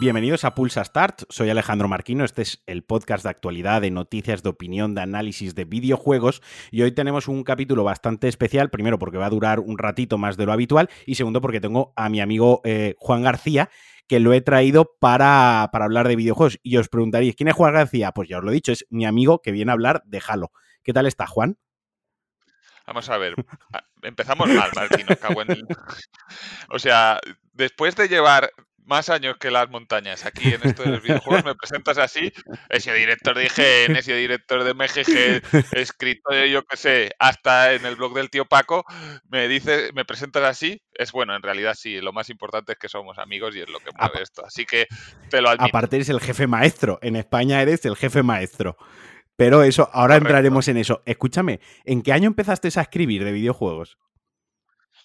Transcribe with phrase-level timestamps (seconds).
[0.00, 4.42] Bienvenidos a Pulsa Start, soy Alejandro Marquino, este es el podcast de actualidad, de noticias,
[4.42, 6.40] de opinión, de análisis de videojuegos.
[6.70, 10.38] Y hoy tenemos un capítulo bastante especial, primero porque va a durar un ratito más
[10.38, 10.88] de lo habitual.
[11.04, 13.68] Y segundo porque tengo a mi amigo eh, Juan García
[14.08, 16.58] que lo he traído para, para hablar de videojuegos.
[16.62, 18.12] Y os preguntaréis, ¿quién es Juan García?
[18.12, 20.50] Pues ya os lo he dicho, es mi amigo que viene a hablar de Halo.
[20.82, 21.58] ¿Qué tal está, Juan?
[22.86, 23.34] Vamos a ver,
[24.02, 24.70] empezamos mal,
[25.46, 25.66] el...
[26.70, 27.20] O sea,
[27.52, 28.50] después de llevar
[28.84, 32.32] más años que las montañas aquí en esto de los videojuegos, me presentas así,
[32.68, 37.10] he sido director de IGN, he sido director de MGG, he escrito yo qué sé,
[37.18, 38.84] hasta en el blog del tío Paco,
[39.28, 42.88] me dices, me presentas así, es bueno, en realidad sí, lo más importante es que
[42.88, 44.86] somos amigos y es lo que mueve esto, así que
[45.28, 45.64] te lo admito.
[45.64, 48.76] Aparte eres el jefe maestro, en España eres el jefe maestro.
[49.36, 51.02] Pero eso, ahora entraremos en eso.
[51.06, 53.96] Escúchame, ¿en qué año empezaste a escribir de videojuegos?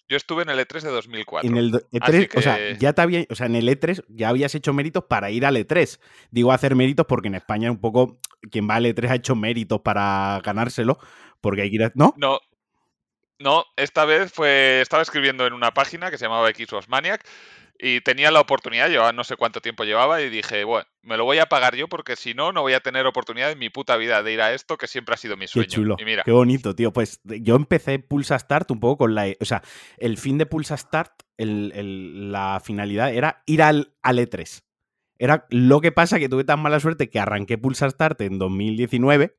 [0.08, 1.50] Yo estuve en el E3 de 2004.
[1.50, 4.53] En el E3, o sea, ya te había, o sea, en el E3 ya habías
[4.53, 6.00] hecho méritos para ir al E3.
[6.30, 8.20] Digo hacer méritos porque en España un poco
[8.52, 11.00] quien va al E3 ha hecho méritos para ganárselo,
[11.42, 12.14] porque hay que ir a, ¿no?
[12.17, 12.39] No.
[13.38, 17.28] No, esta vez fue estaba escribiendo en una página que se llamaba Xbox Maniac
[17.80, 21.26] y tenía la oportunidad, llevaba no sé cuánto tiempo llevaba y dije, bueno, me lo
[21.26, 23.98] voy a pagar yo porque si no, no voy a tener oportunidad en mi puta
[23.98, 25.67] vida de ir a esto que siempre ha sido mi sueño.
[25.67, 26.94] Qué chulo, qué bonito, tío.
[26.94, 29.28] Pues yo empecé Pulsa Start un poco con la...
[29.40, 29.62] O sea,
[29.98, 34.64] el fin de Pulsa Start, la finalidad era ir al, al E3.
[35.17, 39.38] Era lo que pasa que tuve tan mala suerte que arranqué Pulsa Start en 2019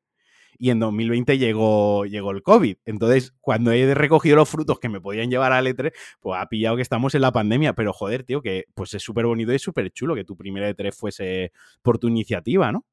[0.59, 2.77] y en 2020 llegó, llegó el COVID.
[2.85, 6.75] Entonces, cuando he recogido los frutos que me podían llevar a E3, pues ha pillado
[6.75, 7.73] que estamos en la pandemia.
[7.73, 10.93] Pero joder, tío, que pues es súper bonito y súper chulo que tu primera E3
[10.93, 12.85] fuese por tu iniciativa, ¿no?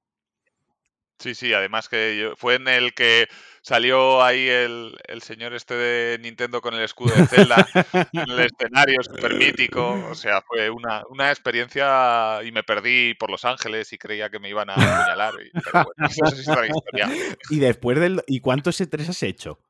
[1.19, 3.29] Sí, sí, además que fue en el que
[3.63, 7.67] salió ahí el, señor este de Nintendo con el escudo de Zelda
[8.13, 9.93] en el escenario súper mítico.
[10.11, 14.51] O sea, fue una, experiencia y me perdí por Los Ángeles y creía que me
[14.51, 15.35] iban a apuñalar.
[15.41, 17.09] Y, pero bueno, es historia.
[17.51, 18.23] Y después del...
[18.27, 19.61] ¿Y cuántos E3 has hecho?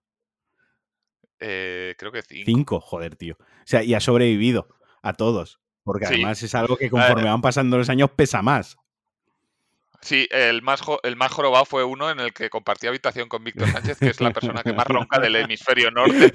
[1.40, 2.44] Eh, creo que cinco.
[2.46, 3.36] Cinco, joder, tío.
[3.38, 4.68] O sea, y has sobrevivido
[5.02, 5.60] a todos.
[5.82, 8.76] Porque además es algo que conforme van pasando los años pesa más.
[10.04, 13.68] Sí, el más, el más jorobado fue uno en el que compartí habitación con Víctor
[13.68, 16.34] Sánchez, que es la persona que más ronca del hemisferio norte.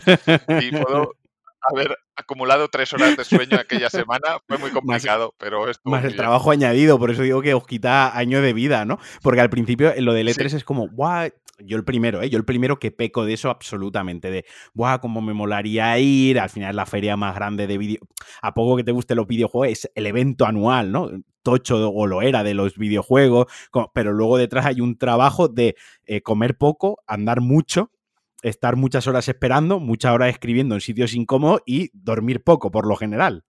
[0.59, 1.13] Y puedo
[1.61, 4.39] haber acumulado tres horas de sueño aquella semana.
[4.47, 5.87] Fue muy complicado, pero esto.
[5.87, 8.97] Más el trabajo añadido, por eso digo que os quita año de vida, ¿no?
[9.21, 12.29] Porque al principio lo del E3 es como, guau, yo el primero, ¿eh?
[12.29, 16.39] Yo el primero que peco de eso absolutamente, de, ¡buah, cómo me molaría ir!
[16.39, 17.99] Al final la feria más grande de vídeo...
[18.41, 21.11] A poco que te guste los videojuegos, es el evento anual, ¿no?
[21.41, 23.47] Tocho o lo era de los videojuegos,
[23.93, 27.91] pero luego detrás hay un trabajo de eh, comer poco, andar mucho,
[28.41, 32.95] estar muchas horas esperando, muchas horas escribiendo en sitios incómodos y dormir poco por lo
[32.95, 33.43] general.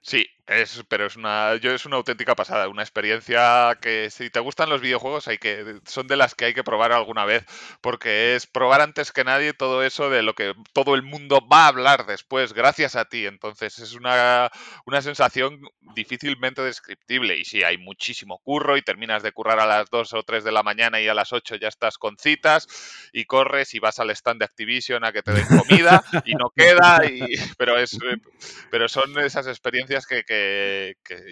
[0.00, 4.40] Sí, es, pero es una, yo es una auténtica pasada, una experiencia que si te
[4.40, 7.44] gustan los videojuegos hay que, son de las que hay que probar alguna vez,
[7.80, 11.64] porque es probar antes que nadie todo eso de lo que todo el mundo va
[11.64, 13.26] a hablar después, gracias a ti.
[13.26, 14.50] Entonces es una,
[14.86, 15.60] una sensación
[15.94, 17.38] difícilmente descriptible.
[17.38, 20.52] Y sí, hay muchísimo curro y terminas de currar a las 2 o 3 de
[20.52, 22.66] la mañana y a las 8 ya estás con citas
[23.12, 26.50] y corres y vas al stand de Activision a que te den comida y no
[26.56, 27.98] queda, y, pero, es,
[28.70, 30.33] pero son esas experiencias que que,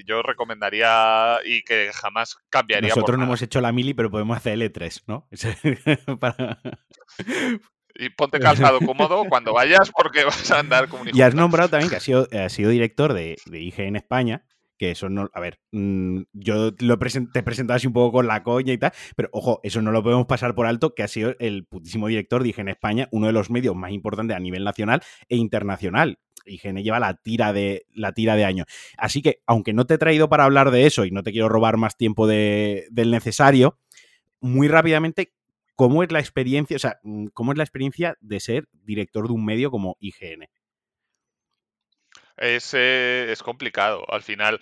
[0.07, 2.91] yo recomendaría y que jamás cambiaría.
[2.91, 5.29] Nosotros no hemos hecho la mili, pero podemos hacer L3, ¿no?
[7.95, 11.69] Y ponte calzado cómodo cuando vayas porque vas a andar como un Y has nombrado
[11.69, 14.47] también que has sido, sido director de, de IG en España
[14.83, 18.27] que eso no, a ver, mm, yo lo te he presentado así un poco con
[18.27, 21.09] la coña y tal, pero ojo, eso no lo podemos pasar por alto, que ha
[21.09, 24.65] sido el putísimo director de IGN España, uno de los medios más importantes a nivel
[24.65, 26.19] nacional e internacional.
[26.47, 28.65] IGN lleva la tira de la tira de.
[28.97, 31.49] Así que, aunque no te he traído para hablar de eso y no te quiero
[31.49, 33.79] robar más tiempo del necesario,
[34.41, 35.33] muy rápidamente,
[35.77, 36.77] ¿cómo es la experiencia?
[36.77, 40.49] O sea, mm, ¿cómo es la experiencia de ser director de un medio como IGN?
[42.43, 44.05] es, eh, es complicado.
[44.09, 44.61] Al final,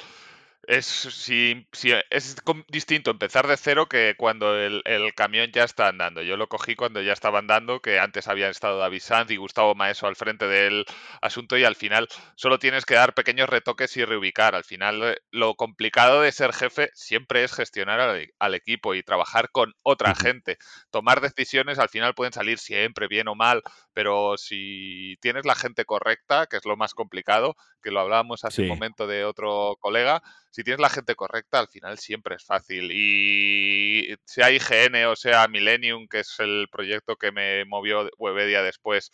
[0.66, 2.36] es, si, si, es
[2.68, 4.82] distinto empezar de cero que cuando el,
[5.14, 6.22] camión ya está andando.
[6.22, 9.74] Yo lo cogí cuando ya estaba andando, que antes habían estado David Sanz y Gustavo
[9.74, 10.84] Maeso al frente del
[11.20, 14.54] asunto y al final solo tienes que dar pequeños retoques y reubicar.
[14.54, 19.50] Al final eh, lo complicado de ser jefe siempre es gestionar al, equipo y trabajar
[19.50, 20.58] con otra gente.
[20.90, 23.62] Tomar decisiones al final pueden salir siempre bien o mal,
[23.92, 28.62] pero si tienes la gente correcta, que es lo más complicado, que lo hablábamos hace
[28.62, 32.90] un momento de otro colega, si tienes la gente correcta, al final siempre es fácil.
[32.92, 39.10] Y sea IGN o sea Millennium, que es el proyecto que me movió Webedia después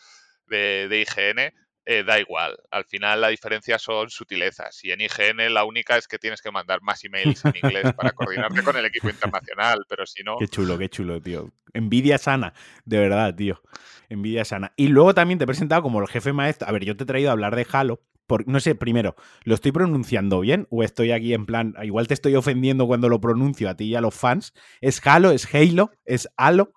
[0.47, 1.53] de, IGN,
[1.85, 2.57] eh, da igual.
[2.71, 4.83] Al final la diferencia son sutilezas.
[4.83, 8.13] Y en IGN la única es que tienes que mandar más emails en inglés para
[8.13, 10.37] coordinarte con el equipo internacional, pero si no...
[10.39, 11.53] Qué chulo, qué chulo, tío.
[11.75, 12.55] Envidia sana,
[12.87, 13.63] de verdad, tío.
[14.09, 14.73] Envidia sana.
[14.77, 16.67] Y luego también te he presentado como el jefe maestro.
[16.67, 18.01] A ver, yo te he traído a hablar de Halo.
[18.27, 19.15] Por, no sé, primero,
[19.45, 20.67] ¿lo estoy pronunciando bien?
[20.71, 23.95] ¿O estoy aquí en plan, igual te estoy ofendiendo cuando lo pronuncio a ti y
[23.95, 24.53] a los fans?
[24.81, 25.31] ¿Es Halo?
[25.31, 25.93] ¿Es Halo?
[26.05, 26.73] ¿Es Halo?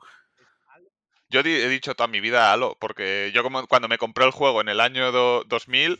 [1.31, 4.61] Yo he dicho toda mi vida Halo, porque yo como cuando me compré el juego
[4.61, 5.99] en el año 2000,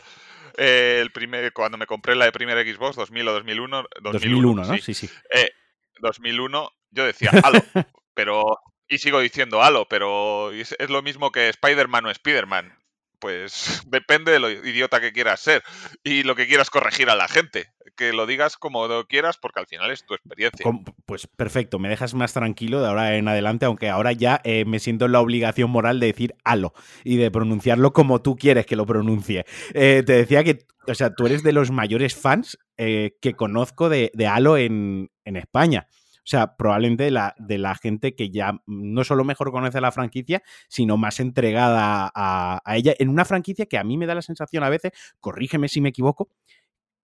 [0.58, 4.78] eh, el primer, cuando me compré la de primera Xbox, 2000 o 2001, 2001, ¿no?
[4.78, 5.10] Sí, sí.
[6.00, 7.60] 2001, eh, yo decía Halo,
[8.16, 8.58] pero
[8.88, 12.79] y sigo diciendo Halo, pero es lo mismo que Spider-Man o Spider-Man
[13.20, 15.64] pues depende de lo idiota que quieras ser
[16.04, 17.68] y lo que quieras corregir a la gente.
[17.96, 20.66] Que lo digas como lo quieras porque al final es tu experiencia.
[21.06, 24.80] Pues perfecto, me dejas más tranquilo de ahora en adelante, aunque ahora ya eh, me
[24.80, 26.74] siento en la obligación moral de decir halo
[27.04, 29.46] y de pronunciarlo como tú quieres que lo pronuncie.
[29.74, 33.90] Eh, te decía que, o sea, tú eres de los mayores fans eh, que conozco
[33.90, 35.88] de, de halo en, en España.
[36.30, 39.92] O sea, probablemente de la, de la gente que ya no solo mejor conoce la
[39.92, 44.22] franquicia, sino más entregada a, ella, en una franquicia que a mí me da la
[44.22, 46.30] sensación a veces, corrígeme si me equivoco,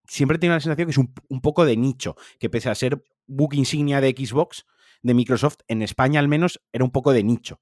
[0.07, 3.56] siempre tiene la sensación que es un, poco de nicho, que pese a ser book
[3.56, 4.68] insignia de Xbox,
[5.01, 7.60] de Microsoft, en España al menos era un poco de nicho.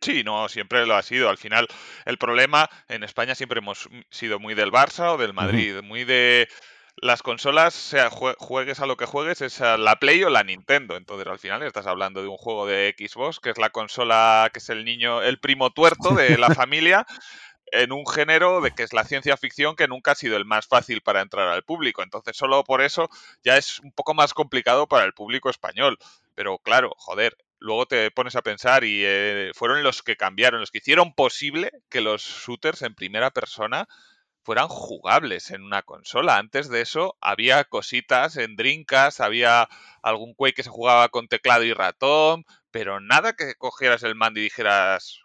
[0.00, 1.28] Sí, no, siempre lo ha sido.
[1.28, 1.66] Al final,
[2.04, 6.48] el problema en España siempre hemos sido muy del Barça o del Madrid, muy de
[6.96, 10.96] las consolas, sea juegues a lo que juegues, es la Play o la Nintendo.
[10.96, 14.58] Entonces, al final estás hablando de un juego de Xbox, que es la consola, que
[14.58, 17.06] es el niño, el primo tuerto de la familia,
[17.72, 20.66] en un género de que es la ciencia ficción que nunca ha sido el más
[20.66, 22.02] fácil para entrar al público.
[22.02, 23.08] Entonces, solo por eso
[23.44, 25.98] ya es un poco más complicado para el público español.
[26.34, 30.70] Pero claro, joder, luego te pones a pensar y eh, fueron los que cambiaron, los
[30.70, 33.86] que hicieron posible que los shooters en primera persona
[34.42, 36.38] fueran jugables en una consola.
[36.38, 39.68] Antes de eso había cositas en Dreamcast, había
[40.02, 44.40] algún Quake que se jugaba con teclado y ratón, pero nada que cogieras el mando
[44.40, 45.20] y dijeras,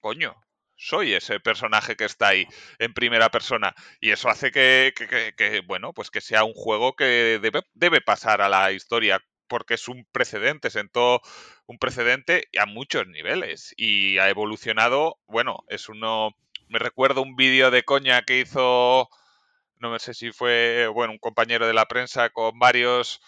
[0.00, 0.36] coño,
[0.76, 2.46] soy ese personaje que está ahí
[2.78, 3.74] en primera persona.
[4.00, 4.94] Y eso hace que,
[5.36, 9.74] que, bueno, pues que sea un juego que debe, debe pasar a la historia porque
[9.74, 11.20] es un precedente, sentó
[11.66, 16.30] un precedente a muchos niveles y ha evolucionado, bueno, es uno
[16.70, 19.08] me recuerdo un vídeo de coña que hizo,
[19.78, 23.20] no sé si fue, bueno, un compañero de la prensa con varios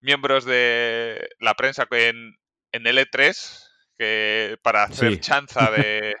[0.00, 2.36] miembros de la prensa en,
[2.72, 3.64] en L3,
[3.96, 6.16] que para hacer chanza de,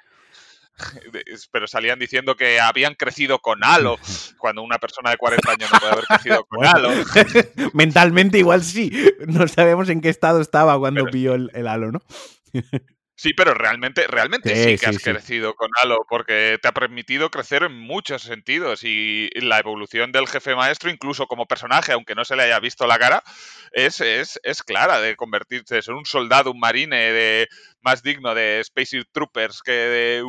[1.52, 3.98] pero salían diciendo que habían crecido con Halo,
[4.38, 6.90] cuando una persona de 40 años no puede haber crecido con Halo.
[7.74, 8.92] Mentalmente igual sí,
[9.26, 12.02] no sabemos en qué estado estaba cuando vio el, el Halo, ¿no?
[13.20, 17.64] Sí, pero realmente, realmente sí, que has crecido con Halo, porque te ha permitido crecer
[17.64, 22.36] en muchos sentidos y la evolución del jefe maestro, incluso como personaje, aunque no se
[22.36, 23.24] le haya visto la cara,
[23.72, 27.48] es, es, es clara de convertirse en un soldado, un marine de,
[27.80, 30.24] más digno de Space Troopers que de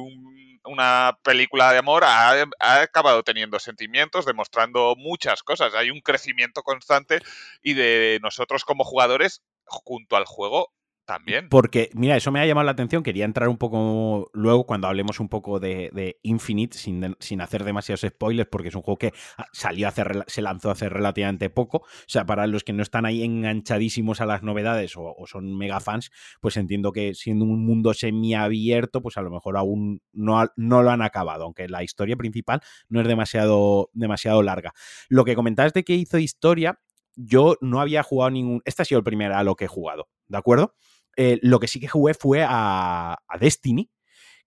[0.63, 5.75] una película de amor, ha, ha, acabado teniendo sentimientos, demostrando muchas cosas.
[5.75, 7.19] Hay un crecimiento constante
[7.62, 10.74] y de nosotros como jugadores junto al juego
[11.09, 11.50] también.
[11.50, 13.01] Porque, mira, eso me ha llamado la atención.
[13.01, 18.05] Quería entrar un poco luego cuando hablemos un poco de, Infinite, sin, sin, hacer demasiados
[18.07, 21.77] spoilers, porque es un juego que ah, salió hace, se lanzó hace relativamente poco.
[21.77, 25.79] O sea, para los que no están ahí enganchadísimos a las novedades o, son mega
[25.79, 30.84] fans, pues entiendo que siendo un mundo semiabierto, pues a lo mejor aún no, no
[30.84, 34.74] lo han acabado, aunque la historia principal no es demasiado, demasiado larga.
[35.07, 36.79] Lo que comentabas de que hizo historia,
[37.15, 38.62] yo no había jugado ningún.
[38.63, 40.75] Este ha sido el primer a lo que he jugado, ¿de acuerdo?
[41.21, 43.91] Eh, lo que sí que jugué fue a, Destiny,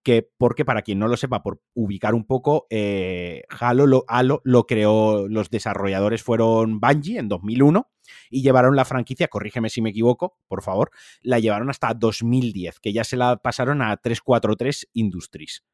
[0.03, 4.41] que porque para quien no lo sepa, por ubicar un poco, eh, Halo, lo, Halo
[4.43, 7.91] lo creó, los desarrolladores fueron Bungie en 2001
[8.31, 12.95] y llevaron la franquicia, corrígeme si me equivoco, por favor, la llevaron hasta 2010, que
[12.95, 15.65] ya se la pasaron a 343 Industries,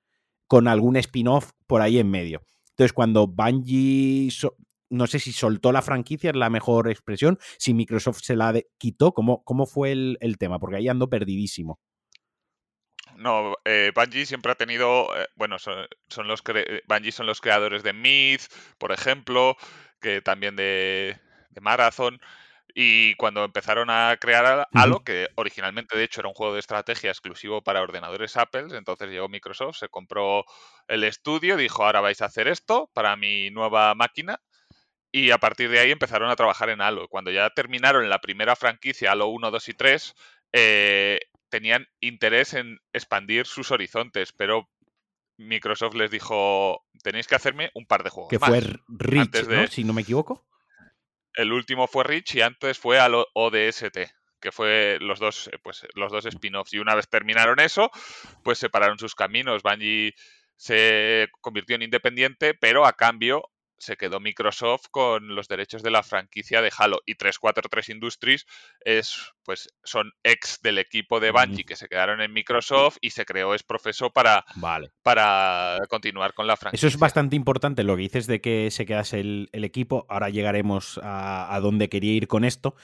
[0.48, 2.42] con algún spin-off por ahí en medio.
[2.70, 4.32] Entonces, cuando Bungie
[4.90, 9.12] no sé si soltó la franquicia, es la mejor expresión, si Microsoft se la quitó,
[9.12, 10.58] ¿cómo, cómo fue el, tema?
[10.58, 11.80] Porque ahí ando perdidísimo.
[13.16, 15.88] No, eh, Bungie siempre ha tenido, eh, bueno, son,
[16.24, 16.42] los
[16.86, 18.42] Bungie son los creadores de Myth,
[18.78, 19.56] por ejemplo,
[20.00, 21.18] que también de,
[21.60, 22.20] Marathon.
[22.74, 27.10] Y cuando empezaron a crear Halo, que originalmente de hecho era un juego de estrategia
[27.10, 30.44] exclusivo para ordenadores Apple, entonces llegó Microsoft, se compró
[30.86, 34.38] el estudio, dijo, ahora vais a hacer esto para mi nueva máquina
[35.12, 37.08] y a partir de ahí empezaron a trabajar en Halo.
[37.08, 40.14] Cuando ya terminaron la primera franquicia, Halo 1, 2 y 3,
[40.52, 44.68] eh, tenían interés en expandir sus horizontes, pero
[45.38, 48.30] Microsoft les dijo, tenéis que hacerme un par de juegos.
[48.30, 49.66] Que fue Rich, ¿no?
[49.68, 50.46] si no me equivoco.
[51.34, 53.98] El último fue Rich y antes fue al ODST,
[54.40, 56.72] que fue los dos, pues, los dos spin-offs.
[56.74, 57.90] Y una vez terminaron eso,
[58.42, 59.62] pues separaron sus caminos.
[59.62, 60.14] Bungie
[60.56, 63.48] se convirtió en independiente, pero a cambio
[63.78, 68.46] se quedó Microsoft con los derechos de la franquicia de Halo y 343 Industries
[68.80, 73.24] es pues son ex del equipo de Bungie que se quedaron en Microsoft y se
[73.24, 74.44] creó es profeso para,
[75.02, 76.86] para continuar con la franquicia.
[76.86, 80.06] Eso es bastante importante lo que dices de que se quedase el, equipo.
[80.08, 82.74] Ahora llegaremos a, a, dónde quería ir con esto.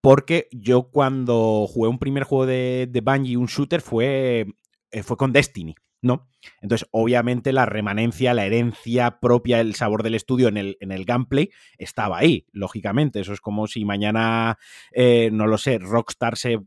[0.00, 4.46] Porque yo cuando jugué un primer juego de, de Bungie, un shooter, fue,
[4.90, 5.74] eh, fue con Destiny.
[6.02, 6.28] ¿No?
[6.60, 11.04] Entonces, obviamente, la remanencia, la herencia propia, el sabor del estudio en el, en el
[11.04, 13.20] gameplay estaba ahí, lógicamente.
[13.20, 14.58] Eso es como si mañana,
[14.92, 16.60] eh, no lo sé, Rockstar se.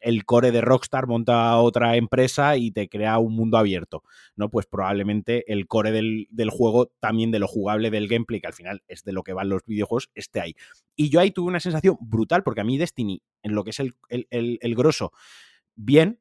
[0.00, 4.02] El core de Rockstar monta otra empresa y te crea un mundo abierto,
[4.34, 4.50] ¿no?
[4.50, 8.82] Pues probablemente el core del, juego, también de lo jugable del gameplay, que al final
[8.88, 10.56] es de lo que van los videojuegos, esté ahí.
[10.96, 13.78] Y yo ahí tuve una sensación brutal, porque a mí Destiny, en lo que es
[13.78, 15.12] el, el, el grosso,
[15.76, 16.18] bien,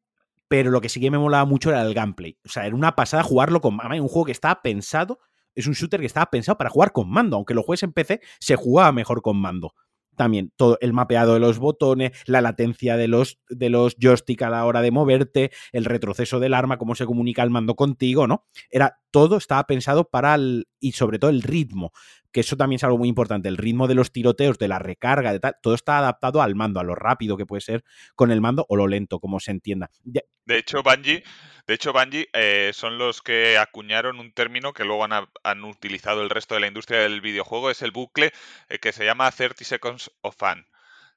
[0.49, 2.37] pero lo que sí que me molaba mucho era el gameplay.
[2.43, 4.01] O sea, era una pasada jugarlo con mando.
[4.01, 5.19] Un juego que estaba pensado,
[5.55, 7.37] es un shooter que estaba pensado para jugar con mando.
[7.37, 9.75] Aunque lo juegues en PC, se jugaba mejor con mando.
[10.19, 14.49] También todo el mapeado de los botones, la latencia de los, de los joystick a
[14.49, 18.45] la hora de moverte, el retroceso del arma, cómo se comunica el mando contigo, ¿no?
[18.69, 21.93] Era todo estaba pensado para el, y sobre todo el ritmo
[22.31, 25.31] que eso también es algo muy importante, el ritmo de los tiroteos, de la recarga,
[25.31, 27.83] de tal, todo está adaptado al mando, a lo rápido que puede ser
[28.13, 29.89] con el mando o lo lento, como se entienda.
[30.03, 31.23] De, hecho, Bungie,
[31.67, 36.29] de hecho, Bungie eh, son los que acuñaron un término que luego han, utilizado el
[36.29, 38.31] resto de la industria del videojuego, es el bucle
[38.69, 40.65] eh, que se llama 30 Seconds of Fun.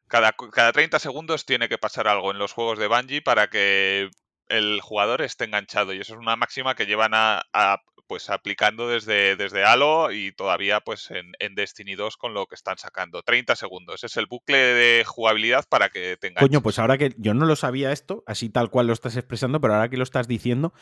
[0.08, 4.10] Cada, cada 30 segundos tiene que pasar algo en los juegos de Bungie para que
[4.48, 7.42] el jugador esté enganchado y eso es una máxima que llevan a,
[8.06, 12.54] pues aplicando desde, desde Halo y todavía pues en, en, Destiny 2 con lo que
[12.54, 13.22] están sacando.
[13.22, 14.04] 30 segundos.
[14.04, 16.40] Es el bucle de jugabilidad para que tenga.
[16.40, 19.60] Coño, pues ahora que yo no lo sabía esto, así tal cual lo estás expresando,
[19.60, 20.72] pero ahora que lo estás diciendo,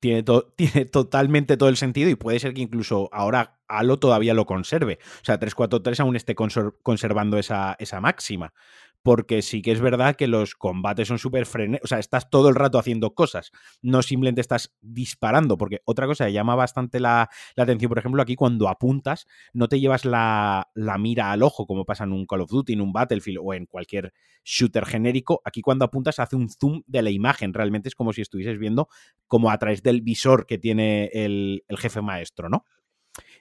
[0.00, 0.24] tiene,
[0.56, 4.98] tiene totalmente todo el sentido y puede ser que incluso ahora Halo todavía lo conserve.
[5.22, 8.52] O sea, 343 aún esté conservando esa, esa máxima
[9.02, 12.48] porque sí que es verdad que los combates son súper frenéticos, o sea, estás todo
[12.48, 13.50] el rato haciendo cosas,
[13.82, 18.36] no simplemente estás disparando, porque otra cosa que llama bastante la, atención, por ejemplo, aquí
[18.36, 22.42] cuando apuntas, no te llevas la, la, mira al ojo, como pasa en un Call
[22.42, 24.12] of Duty, en un Battlefield o en cualquier
[24.44, 28.20] shooter genérico, aquí cuando apuntas hace un zoom de la imagen, realmente es como si
[28.20, 28.88] estuvieses viendo
[29.26, 32.64] como a través del visor que tiene el, el jefe maestro, ¿no?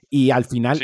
[0.09, 0.79] Y al final,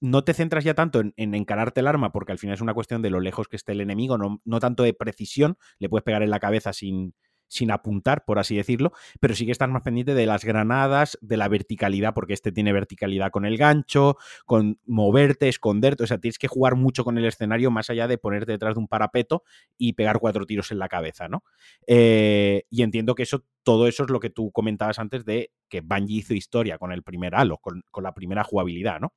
[0.00, 3.02] no te centras ya tanto en, encararte el arma, porque al final es una cuestión
[3.02, 6.22] de lo lejos que esté el enemigo, no, no tanto de precisión, le puedes pegar
[6.22, 7.14] en la cabeza sin,
[7.48, 11.36] sin apuntar, por así decirlo, pero sí que estás más pendiente de las granadas, de
[11.36, 16.38] la verticalidad, porque este tiene verticalidad con el gancho, con moverte, esconderte, o sea, tienes
[16.38, 19.42] que jugar mucho con el escenario más allá de ponerte detrás de un parapeto
[19.76, 21.42] y pegar cuatro tiros en la cabeza, ¿no?
[21.86, 25.80] Eh, y entiendo que eso, todo eso es lo que tú comentabas antes de que
[25.80, 29.12] Bungie hizo historia con el primer Halo, con, con la primera jugabilidad, ¿no?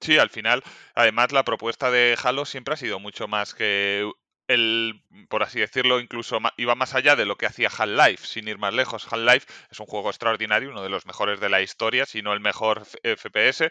[0.00, 0.62] Sí, al final,
[0.94, 4.10] además la propuesta de Halo siempre ha sido mucho más que
[4.48, 8.58] el, por así decirlo, incluso iba más allá de lo que hacía Half-Life, sin ir
[8.58, 9.06] más lejos.
[9.10, 12.40] Half-Life es un juego extraordinario, uno de los mejores de la historia, si no el
[12.40, 13.70] mejor FPS,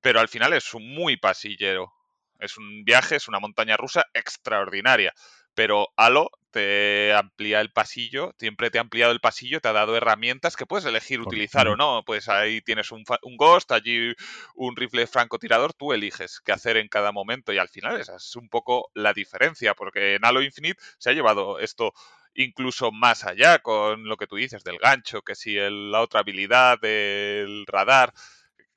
[0.00, 1.92] pero al final es muy pasillero.
[2.38, 5.12] Es un viaje, es una montaña rusa extraordinaria
[5.58, 9.96] pero Halo te amplía el pasillo, siempre te ha ampliado el pasillo, te ha dado
[9.96, 12.02] herramientas que puedes elegir utilizar o no.
[12.04, 14.12] Pues ahí tienes un, un, Ghost, allí
[14.56, 18.34] un rifle francotirador, tú eliges qué hacer en cada momento y al final esa es
[18.34, 21.92] un poco la diferencia, porque en Halo Infinite se ha llevado esto
[22.34, 26.80] incluso más allá con lo que tú dices del gancho, que si la otra habilidad
[26.80, 28.12] del radar,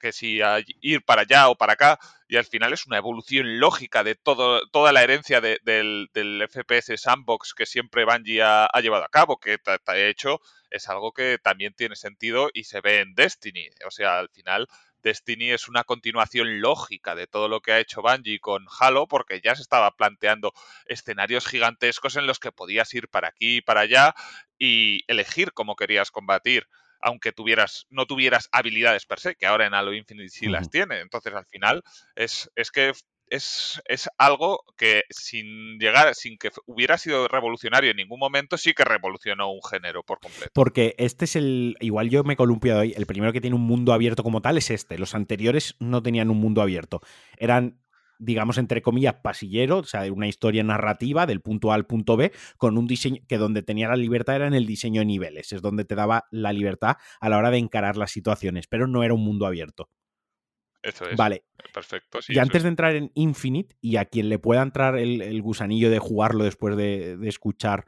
[0.01, 0.41] que si
[0.81, 4.67] ir para allá o para acá, y al final es una evolución lógica de todo,
[4.70, 6.10] toda la herencia del,
[6.50, 11.38] FPS sandbox que siempre Bungie ha, llevado a cabo, que de hecho es algo que
[11.38, 13.70] también tiene sentido y se ve en Destiny.
[13.86, 14.67] O sea, al final
[15.01, 19.41] Destiny es una continuación lógica de todo lo que ha hecho Bungie con Halo, porque
[19.41, 20.53] ya se estaba planteando
[20.86, 24.15] escenarios gigantescos en los que podías ir para aquí y para allá
[24.58, 26.67] y elegir cómo querías combatir
[27.01, 31.00] aunque tuvieras, no tuvieras habilidades per se, que ahora en Halo Infinite sí las tiene.
[31.00, 31.84] Entonces, al final,
[32.15, 32.93] es, es que
[33.27, 38.74] es, es, algo que sin llegar, sin que hubiera sido revolucionario en ningún momento, sí
[38.74, 40.51] que revolucionó un género por completo.
[40.53, 43.63] Porque este es el, igual yo me he columpiado ahí, el primero que tiene un
[43.63, 44.98] mundo abierto como tal es este.
[44.98, 47.01] Los anteriores no tenían un mundo abierto.
[47.38, 47.79] Eran
[48.21, 52.31] digamos, entre comillas, pasillero, o sea, una historia narrativa del punto A al punto B,
[52.57, 55.61] con un diseño que donde tenía la libertad era en el diseño de niveles, es
[55.61, 59.13] donde te daba la libertad a la hora de encarar las situaciones, pero no era
[59.13, 59.89] un mundo abierto.
[60.83, 61.15] Eso es.
[61.15, 61.43] Vale.
[61.73, 62.19] Perfecto.
[62.27, 65.99] y antes de entrar en Infinite, y a quien le pueda entrar el, gusanillo de
[65.99, 67.85] jugarlo después de, de escuchar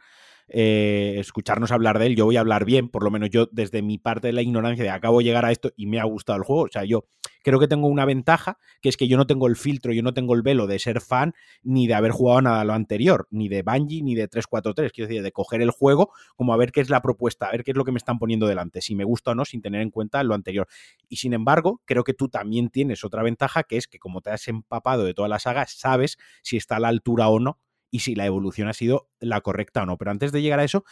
[0.47, 3.81] eh, escucharnos hablar de él, yo voy a hablar bien, por lo menos yo desde
[3.81, 6.37] mi parte de la ignorancia de acabo de llegar a esto y me ha gustado
[6.37, 6.63] el juego.
[6.63, 7.05] O sea, yo
[7.43, 10.13] creo que tengo una ventaja, que es que yo no tengo el filtro, yo no
[10.13, 13.49] tengo el velo de ser fan ni de haber jugado nada a lo anterior, ni
[13.49, 16.81] de Bungie, ni de 343, quiero decir, de coger el juego como a ver qué
[16.81, 19.03] es la propuesta, a ver qué es lo que me están poniendo delante, si me
[19.03, 20.67] gusta o no, sin tener en cuenta lo anterior.
[21.09, 24.31] Y sin embargo, creo que tú también tienes otra ventaja, que es que como te
[24.31, 27.59] has empapado de toda la saga, sabes si está a la altura o no
[27.91, 29.97] y si la evolución ha sido la correcta o no.
[29.97, 30.83] Pero antes de llegar a eso,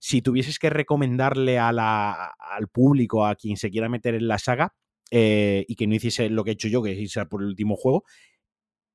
[0.00, 4.74] si tuvieses que recomendarle al público, a quien se quiera meter en la saga,
[5.10, 7.48] eh, y que no hiciese lo que he hecho yo, que es irse por el
[7.48, 8.04] último juego,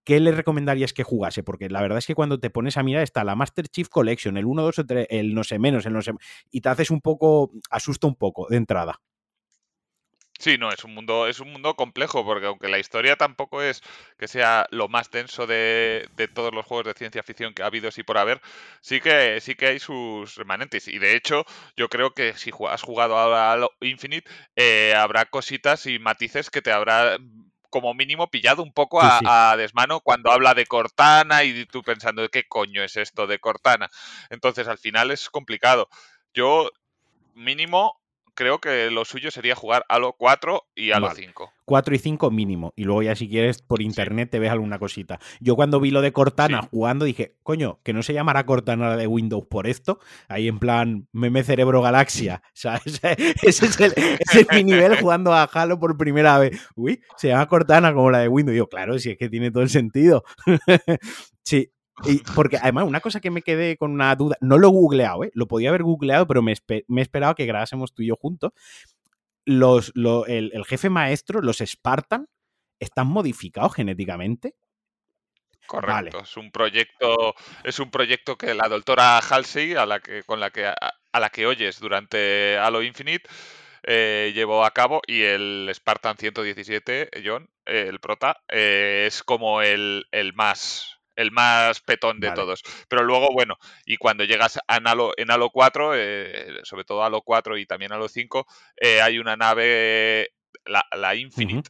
[0.04, 1.44] ¿qué le recomendarías que jugase?
[1.44, 4.38] Porque la verdad es que cuando te pones a mirar está la Master Chief Collection,
[4.38, 6.12] el 1, 2 o 3, el no sé menos, el no sé...
[6.52, 9.02] Y te haces un poco, asusta un poco de entrada.
[10.44, 13.82] Sí, no, es un mundo, es un mundo complejo, porque aunque la historia tampoco es
[14.18, 17.92] que sea lo más denso de, todos los juegos de ciencia ficción que ha habido
[17.92, 18.42] sí por haber,
[18.82, 20.90] sí que, sí que hay sus remanentes.
[20.90, 21.46] Y de hecho,
[21.78, 26.62] yo creo que si has jugado ahora a Infinite, eh, habrá cositas y matices que
[26.62, 27.18] te habrá
[27.70, 32.44] como mínimo pillado un poco a, desmano cuando habla de Cortana y tú pensando, ¿qué
[32.44, 33.90] coño es esto de Cortana?
[34.30, 35.88] Entonces al final es complicado.
[36.34, 36.70] Yo
[37.34, 38.03] mínimo
[38.34, 41.52] creo que lo suyo sería jugar Halo 4 y Halo 5.
[41.66, 42.74] 4 y 5 mínimo.
[42.76, 45.20] Y luego ya si quieres por internet te ves alguna cosita.
[45.40, 49.08] Yo cuando vi lo de Cortana jugando dije, coño, que no se llamará Cortana de
[49.08, 50.00] Windows por esto.
[50.28, 52.42] Ahí en plan, meme cerebro galaxia.
[52.46, 52.76] O sea,
[53.44, 53.94] ese, es, el,
[54.52, 56.60] mi nivel jugando a Halo por primera vez.
[56.76, 58.56] Uy, se llama Cortana como la de Windows.
[58.56, 60.24] Y yo, claro, si es que tiene todo el sentido.
[61.44, 61.72] sí,
[62.06, 65.24] y porque además, una cosa que me quedé con una duda, no lo he googleado,
[65.24, 65.32] ¿eh?
[65.34, 68.52] lo podía haber googleado, pero me, he esperado que grabásemos tú y yo juntos.
[69.46, 69.92] Los,
[70.28, 72.28] el, jefe maestro, los Spartan,
[72.80, 74.56] ¿están modificados genéticamente?
[75.68, 80.40] Correcto, es un proyecto, es un proyecto que la doctora Halsey, a la que, con
[80.40, 83.30] la que a, la que oyes durante Halo Infinite,
[83.84, 90.06] eh, llevó a cabo y el Spartan 117, John, el prota, eh, es como el,
[90.12, 92.64] el más el más petón de todos.
[92.88, 97.22] Pero luego, bueno, y cuando llegas a Halo, en Halo 4, eh, sobre todo Halo
[97.22, 98.46] 4 y también Halo 5,
[98.78, 100.34] eh, hay una nave,
[100.66, 101.70] la, Infinite,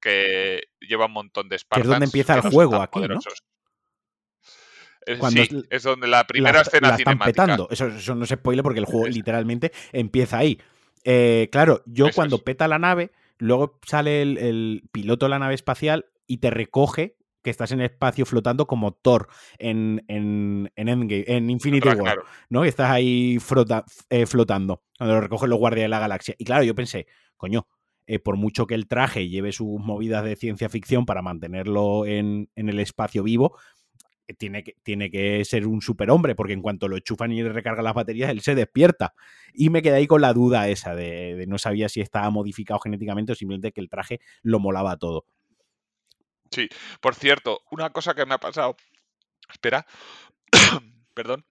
[0.00, 1.82] que lleva un montón de Spartans.
[1.82, 3.20] Que es donde empieza el juego aquí, ¿no?
[5.06, 7.56] Eh, sí, es donde la primera escena cinemática.
[7.70, 10.60] Eso, eso, no se spoile porque el juego literalmente empieza ahí.
[11.50, 16.06] claro, yo cuando peta la nave, luego sale el, el, piloto de la nave espacial
[16.26, 21.24] y te recoge que estás en el espacio flotando como Thor en, en, en Endgame,
[21.26, 22.64] en Infinity War, ¿no?
[22.64, 23.38] Y estás ahí
[24.10, 26.34] eh, flotando cuando lo recogen los guardias de la galaxia.
[26.38, 27.66] Y claro, yo pensé, coño,
[28.06, 32.50] eh, por mucho que el traje lleve sus movidas de ciencia ficción para mantenerlo en,
[32.56, 33.56] el espacio vivo,
[34.26, 37.52] eh, tiene que, tiene que ser un superhombre, porque en cuanto lo enchufan y le
[37.52, 39.14] recargan las baterías, él se despierta.
[39.54, 42.80] Y me quedé ahí con la duda esa de, de no sabía si estaba modificado
[42.80, 45.24] genéticamente o simplemente que el traje lo molaba todo.
[46.50, 46.68] Sí,
[47.00, 48.76] por cierto, una cosa que me ha pasado.
[49.50, 49.86] Espera,
[51.14, 51.44] perdón,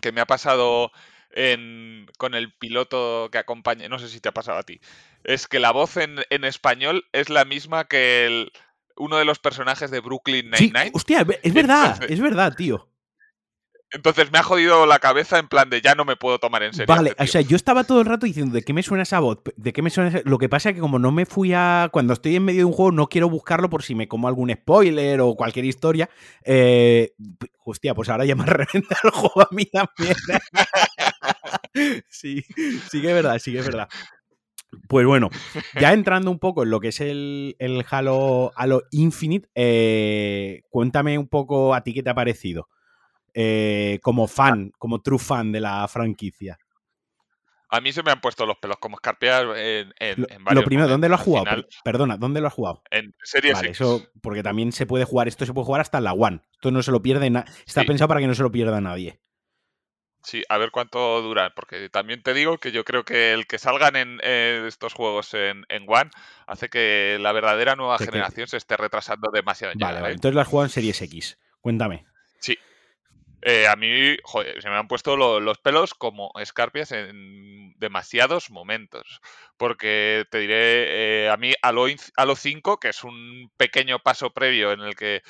[0.00, 0.92] que me ha pasado
[1.30, 4.80] en, con el piloto que acompaña, no sé si te ha pasado a ti,
[5.24, 8.52] es que la voz en, en español es la misma que el,
[8.96, 10.84] uno de los personajes de Brooklyn Nine-Nine.
[10.86, 12.88] Sí, hostia, es verdad, es verdad, tío.
[13.92, 16.72] Entonces me ha jodido la cabeza en plan de ya no me puedo tomar en
[16.72, 16.92] serio.
[16.92, 19.38] Vale, o sea, yo estaba todo el rato diciendo de qué me suena esa voz,
[19.56, 21.88] de qué me suena Lo que pasa es que como no me fui a...
[21.92, 24.50] Cuando estoy en medio de un juego no quiero buscarlo por si me como algún
[24.52, 26.10] spoiler o cualquier historia.
[26.44, 27.12] Eh...
[27.64, 30.16] Hostia, pues ahora ya me ha reventado el juego a mí también.
[32.08, 32.44] sí,
[32.90, 33.88] sí que es verdad, sí que es verdad.
[34.88, 35.30] Pues bueno,
[35.80, 41.18] ya entrando un poco en lo que es el, el Halo, Halo Infinite, eh, cuéntame
[41.18, 42.68] un poco a ti qué te ha parecido.
[43.38, 46.58] Eh, como fan, como true fan de la franquicia?
[47.68, 50.64] A mí se me han puesto los pelos como escarpias en, en, lo, varios Lo
[50.64, 51.66] primero, ¿dónde lo has jugado?
[51.84, 52.82] Perdona, ¿dónde lo has jugado?
[52.90, 56.14] En Series vale, Eso, porque también se puede jugar, esto se puede jugar hasta la
[56.14, 56.40] One.
[56.52, 57.30] Esto no se lo pierde,
[57.66, 59.20] está pensado para que no se lo pierda nadie.
[60.22, 63.58] Sí, a ver cuánto dura, porque también te digo que yo creo que el que
[63.58, 66.10] salgan en estos juegos en, One
[66.46, 69.74] hace que la verdadera nueva generación se esté retrasando demasiado.
[69.76, 70.14] vale, vale, ¿eh?
[70.14, 71.38] entonces lo has jugado en Series X.
[71.60, 72.06] Cuéntame.
[72.40, 72.56] Sí,
[73.48, 79.20] eh, a mí, joder, se me han puesto los pelos como escarpias en, demasiados momentos.
[79.56, 84.72] Porque te diré, eh, a mí Halo, Halo 5, que es un pequeño paso previo
[84.72, 85.22] en el que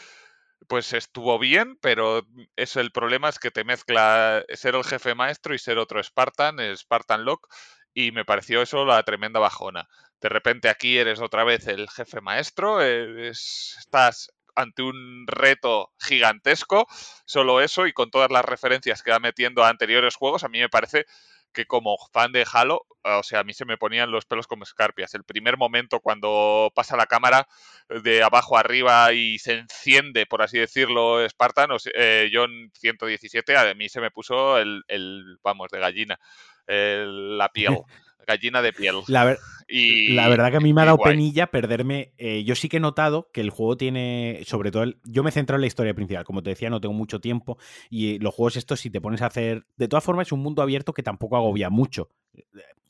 [0.68, 2.26] pues estuvo bien, pero
[2.56, 6.56] eso el problema es que te mezcla ser el jefe maestro y ser otro Spartan,
[6.74, 7.48] Spartan Lock,
[7.92, 9.88] y me pareció eso la tremenda bajona.
[10.22, 16.86] De repente aquí eres otra vez el jefe maestro, estás ante un reto gigantesco,
[17.24, 20.58] solo eso y con todas las referencias que va metiendo a anteriores juegos, a mí
[20.58, 21.06] me parece
[21.52, 24.64] que como fan de Halo, o sea, a mí se me ponían los pelos como
[24.64, 25.14] escarpias.
[25.14, 27.48] El primer momento cuando pasa la cámara
[27.88, 33.74] de abajo arriba y se enciende, por así decirlo, Spartan, o eh, John 117, a
[33.74, 36.20] mí se me puso el, el vamos, de gallina,
[36.66, 37.78] la piel.
[38.26, 38.96] gallina de piel.
[39.08, 39.36] La,
[39.68, 42.12] y, la verdad que a mí me ha dado penilla perderme.
[42.18, 45.32] Eh, yo sí que he notado que el juego tiene, sobre todo, yo me he
[45.32, 46.24] centrado en la historia principal.
[46.24, 47.58] Como te decía, no tengo mucho tiempo.
[47.90, 49.66] Y los juegos estos, si te pones a hacer.
[49.76, 52.10] De todas formas, es un mundo abierto que tampoco agobia mucho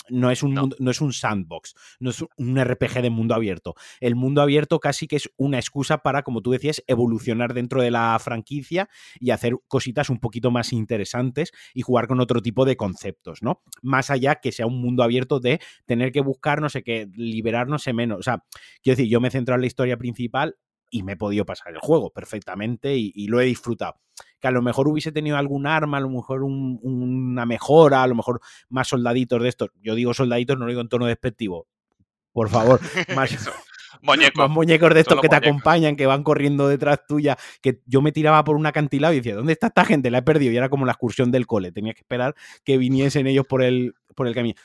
[0.08, 0.90] no es un, no.
[0.90, 3.74] es un sandbox, no es un RPG de mundo abierto.
[4.00, 7.90] El mundo abierto casi que es una excusa para, como tú decías, evolucionar dentro de
[7.90, 8.88] la franquicia
[9.20, 13.62] y hacer cositas un poquito más interesantes y jugar con otro tipo de conceptos, ¿no?
[13.82, 17.86] Más allá que sea un mundo abierto de tener que buscar, no sé qué, liberarnos
[17.86, 18.18] en menos.
[18.18, 18.44] O sea,
[18.82, 20.56] quiero decir, yo me he centrado en la historia principal
[20.90, 24.00] y me he podido pasar el juego perfectamente y, lo he disfrutado.
[24.40, 28.14] Que a lo mejor hubiese tenido algún arma, a lo mejor una mejora, a lo
[28.14, 29.70] mejor más soldaditos de estos.
[29.82, 31.66] Yo digo soldaditos, no lo digo en tono despectivo.
[32.32, 32.80] Por favor,
[33.16, 33.50] más,
[34.02, 34.50] muñecos.
[34.50, 37.38] muñecos de estos que te acompañan, que van corriendo detrás tuya.
[37.62, 40.10] Que yo me tiraba por un acantilado y decía, ¿dónde está esta gente?
[40.10, 40.52] La he perdido.
[40.52, 41.72] Y era como la excursión del cole.
[41.72, 44.60] Tenía que esperar que viniesen ellos por el, por el camino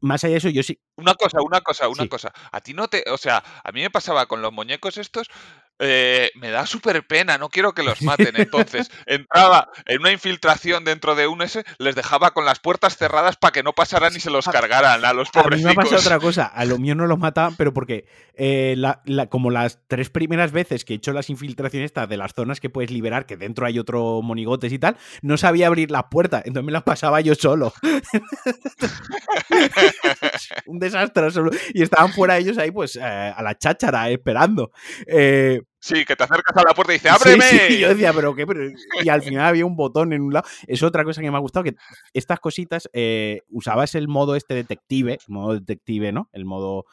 [0.00, 0.80] más allá de eso, yo sí.
[0.96, 2.32] Una cosa, una cosa, una cosa.
[2.52, 3.04] A ti no te.
[3.10, 5.28] O sea, a mí me pasaba con los muñecos estos.
[5.78, 8.32] Eh, me da súper pena, no quiero que los maten.
[8.36, 13.36] Entonces, entraba en una infiltración dentro de un S, les dejaba con las puertas cerradas
[13.36, 15.54] para que no pasaran y se los cargaran a los pobres.
[15.54, 18.06] A mí me ha pasado otra cosa, a lo mío no los mataban, pero porque
[18.34, 18.76] eh,
[19.28, 22.70] como las tres primeras veces que he hecho las infiltraciones estas de las zonas que
[22.70, 26.64] puedes liberar, que dentro hay otro monigotes y tal, no sabía abrir la puerta, entonces
[26.64, 27.72] me las pasaba yo solo.
[30.66, 31.28] un desastre
[31.74, 34.70] Y estaban fuera ellos ahí, pues, eh, a la cháchara, esperando.
[35.06, 37.44] Eh, Sí, que te acercas a la puerta y dices, ¡ábreme!
[37.44, 38.44] Sí, yo decía, ¿pero qué?
[39.02, 40.46] Y al final había un botón en un lado.
[40.66, 41.76] Es otra cosa que me ha gustado, que
[42.12, 46.28] estas cositas, eh, usabas el modo este detective, modo detective, ¿no?
[46.32, 46.84] El modo...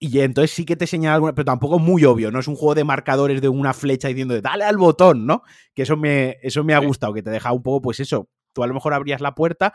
[0.00, 2.74] Y entonces sí que te señala alguna, pero tampoco muy obvio, no es un juego
[2.74, 5.42] de marcadores de una flecha diciendo, dale al botón, ¿no?
[5.72, 8.62] Que eso me, eso me ha gustado, que te deja un poco, pues eso, tú
[8.62, 9.72] a lo mejor abrías la puerta,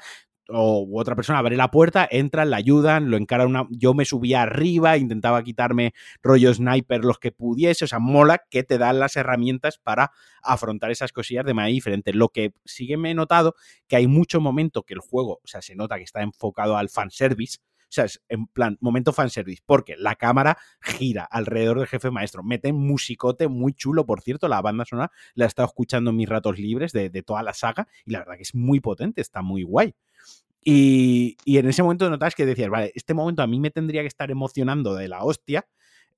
[0.51, 3.67] o otra persona abre la puerta, entran, la ayudan, lo encara una.
[3.69, 7.85] Yo me subía arriba, intentaba quitarme rollo sniper los que pudiese.
[7.85, 12.13] O sea, mola que te dan las herramientas para afrontar esas cosillas de manera diferente.
[12.13, 13.55] Lo que sí que me he notado
[13.87, 16.89] que hay mucho momento que el juego, o sea, se nota que está enfocado al
[16.89, 17.59] fanservice.
[17.89, 22.43] O sea, es en plan, momento fanservice, porque la cámara gira alrededor del jefe maestro.
[22.43, 26.29] Meten musicote muy chulo, por cierto, la banda sonora la he estado escuchando en mis
[26.29, 29.63] ratos libres de, toda la saga y la verdad que es muy potente, está muy
[29.63, 29.95] guay.
[30.63, 34.07] Y, en ese momento notas que decías, vale, este momento a mí me tendría que
[34.07, 35.67] estar emocionando de la hostia,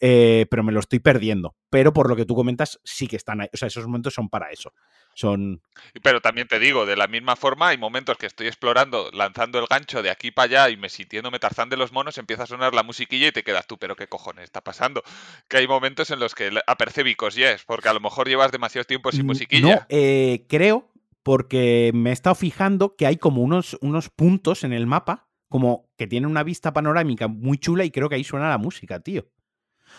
[0.01, 1.55] eh, pero me lo estoy perdiendo.
[1.69, 3.47] Pero por lo que tú comentas, sí que están ahí.
[3.53, 4.73] O sea, esos momentos son para eso.
[5.21, 5.61] Son.
[6.01, 9.67] Pero también te digo, de la misma forma, hay momentos que estoy explorando, lanzando el
[9.67, 12.73] gancho de aquí para allá y me sintiéndome tarzán de los monos, empieza a sonar
[12.73, 15.03] la musiquilla y te quedas tú, pero qué cojones está pasando.
[15.47, 19.11] Que hay momentos en los que apercebicos yes, porque a lo mejor llevas demasiado tiempo
[19.11, 19.75] sin musiquilla.
[19.75, 24.73] No, eh, creo porque me he estado fijando que hay como unos, unos puntos en
[24.73, 28.49] el mapa, como que tienen una vista panorámica muy chula y creo que ahí suena
[28.49, 29.27] la música, tío.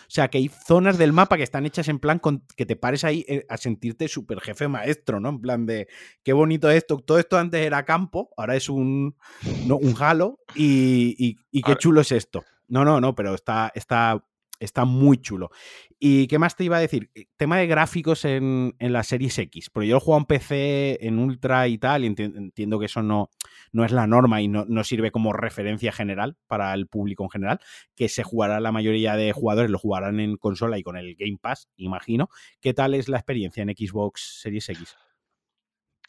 [0.01, 2.75] O sea, que hay zonas del mapa que están hechas en plan con, que te
[2.75, 5.29] pares ahí eh, a sentirte super jefe maestro, ¿no?
[5.29, 5.87] En plan de,
[6.23, 6.97] qué bonito esto.
[6.99, 9.15] Todo esto antes era campo, ahora es un,
[9.65, 12.43] no, un halo y, y, qué chulo es esto.
[12.67, 14.23] No, no, no, pero está, está
[14.59, 15.49] Está muy chulo.
[15.99, 17.09] ¿Y qué más te iba a decir?
[17.15, 19.69] Eh, tema de gráficos en, en la Series X.
[19.69, 23.29] Porque yo lo juego en PC, en Ultra y tal, y entiendo que eso no,
[23.71, 27.29] no es la norma y no, no, sirve como referencia general para el público en
[27.29, 27.59] general.
[27.95, 31.37] Que se jugará la mayoría de jugadores, lo jugarán en consola y con el Game
[31.41, 32.29] Pass, imagino.
[32.61, 34.95] ¿Qué tal es la experiencia en Xbox Series X?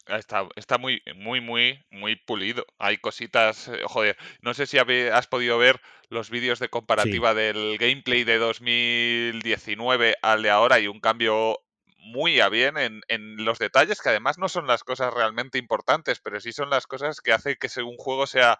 [0.07, 2.65] Está, está muy, muy, muy, muy pulido.
[2.77, 7.77] Hay cositas, eh, joder, no sé si has podido ver los vídeos de comparativa del
[7.79, 11.59] gameplay de 2019 al de ahora y un cambio
[11.97, 16.19] muy a bien en, en, los detalles que además no son las cosas realmente importantes,
[16.19, 18.59] pero sí son las cosas que hacen que un juego sea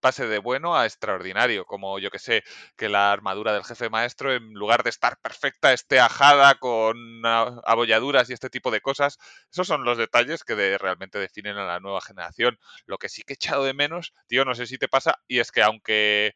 [0.00, 2.44] pase de bueno a extraordinario, como yo que sé,
[2.76, 8.30] que la armadura del jefe maestro en lugar de estar perfecta esté ajada con abolladuras
[8.30, 9.18] y este tipo de cosas.
[9.50, 12.58] Esos son los detalles que realmente definen a la nueva generación.
[12.86, 15.38] Lo que sí que he echado de menos, tío, no sé si te pasa, y
[15.38, 16.34] es que aunque,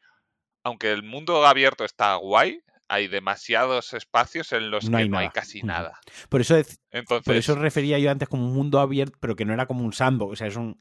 [0.63, 2.61] aunque el mundo abierto está guay,
[2.93, 5.99] hay demasiados espacios en los que no hay casi nada.
[6.29, 6.55] Por eso,
[6.91, 9.83] Entonces, por eso refería yo antes como un mundo abierto, pero que no era como
[9.83, 10.33] un sandbox.
[10.33, 10.77] O sea, es un.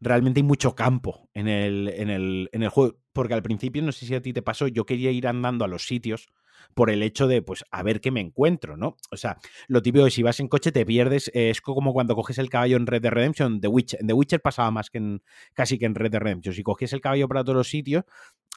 [0.00, 2.96] Realmente hay mucho campo en el, en el, en el juego.
[3.12, 5.68] Porque al principio, no sé si a ti te pasó, yo quería ir andando a
[5.68, 6.28] los sitios
[6.74, 8.96] por el hecho de, pues, a ver qué me encuentro, ¿no?
[9.10, 12.38] O sea, lo típico es si vas en coche te pierdes, es como cuando coges
[12.38, 15.22] el caballo en Red Dead Redemption, The Witcher, en The Witcher pasaba más que en,
[15.54, 18.04] casi que en Red Dead Redemption, si cogías el caballo para todos los sitios,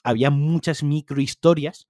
[0.04, 1.88] había muchas microhistorias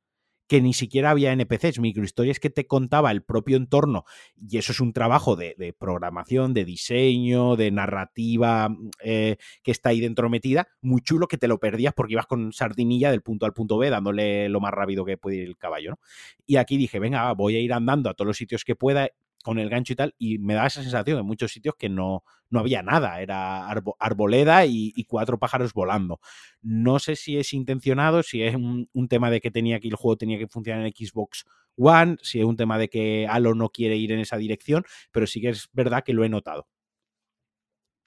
[0.50, 4.80] que ni siquiera había NPCs, microhistorias que te contaba el propio entorno, y eso es
[4.80, 11.02] un trabajo de, programación, de diseño, de narrativa eh, que está ahí dentro metida, muy
[11.02, 14.50] chulo que te lo perdías porque ibas con sardinilla del punto al punto B, dándole
[14.50, 16.00] lo más rápido que puede ir el caballo, ¿no?
[16.48, 19.08] Y aquí dije, venga, voy a ir andando a todos los sitios que pueda,
[19.43, 22.23] con el gancho y tal, y me da esa sensación en muchos sitios que no,
[22.49, 26.19] no había nada, era arboleda y, cuatro pájaros volando.
[26.62, 30.17] No sé si es intencionado, si es un, tema de que tenía que el juego
[30.17, 31.45] tenía que funcionar en Xbox
[31.78, 35.25] One, si es un tema de que Halo no quiere ir en esa dirección, pero
[35.25, 36.67] sí que es verdad que lo he notado.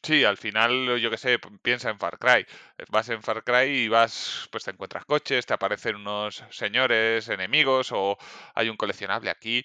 [0.05, 2.45] Sí, al final, yo qué sé, piensa en Far Cry.
[2.91, 7.93] Vas en Far Cry y vas, pues te encuentras coches, te aparecen unos señores enemigos
[7.93, 8.19] o
[8.57, 9.65] hay un coleccionable aquí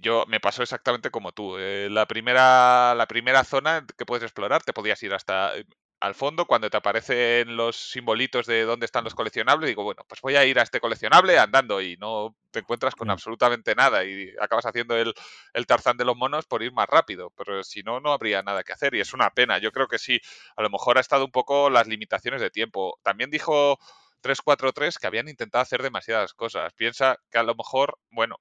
[0.00, 1.56] yo me pasó exactamente como tú.
[1.58, 5.64] Eh, la, primera, la primera zona que puedes explorar, te podías ir hasta eh,
[6.00, 9.68] al fondo cuando te aparecen los simbolitos de dónde están los coleccionables.
[9.68, 13.10] Digo, bueno, pues voy a ir a este coleccionable andando y no te encuentras con
[13.10, 15.12] absolutamente nada y acabas haciendo el,
[15.52, 17.30] el tarzán de los monos por ir más rápido.
[17.36, 19.58] Pero si no, no habría nada que hacer y es una pena.
[19.58, 20.20] Yo creo que sí,
[20.56, 22.98] a lo mejor ha estado un poco las limitaciones de tiempo.
[23.02, 23.78] También dijo
[24.22, 26.72] 343 que habían intentado hacer demasiadas cosas.
[26.74, 28.36] Piensa que a lo mejor, bueno,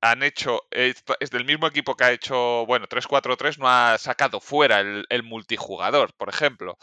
[0.00, 4.80] han hecho, es, del mismo equipo que ha hecho, bueno, 343 no ha sacado fuera
[4.80, 6.76] el, multijugador, por ejemplo.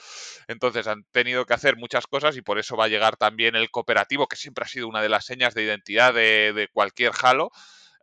[0.48, 3.70] Entonces han tenido que hacer muchas cosas y por eso va a llegar también el
[3.72, 7.52] cooperativo, que siempre ha sido una de las señas de identidad de, cualquier Halo.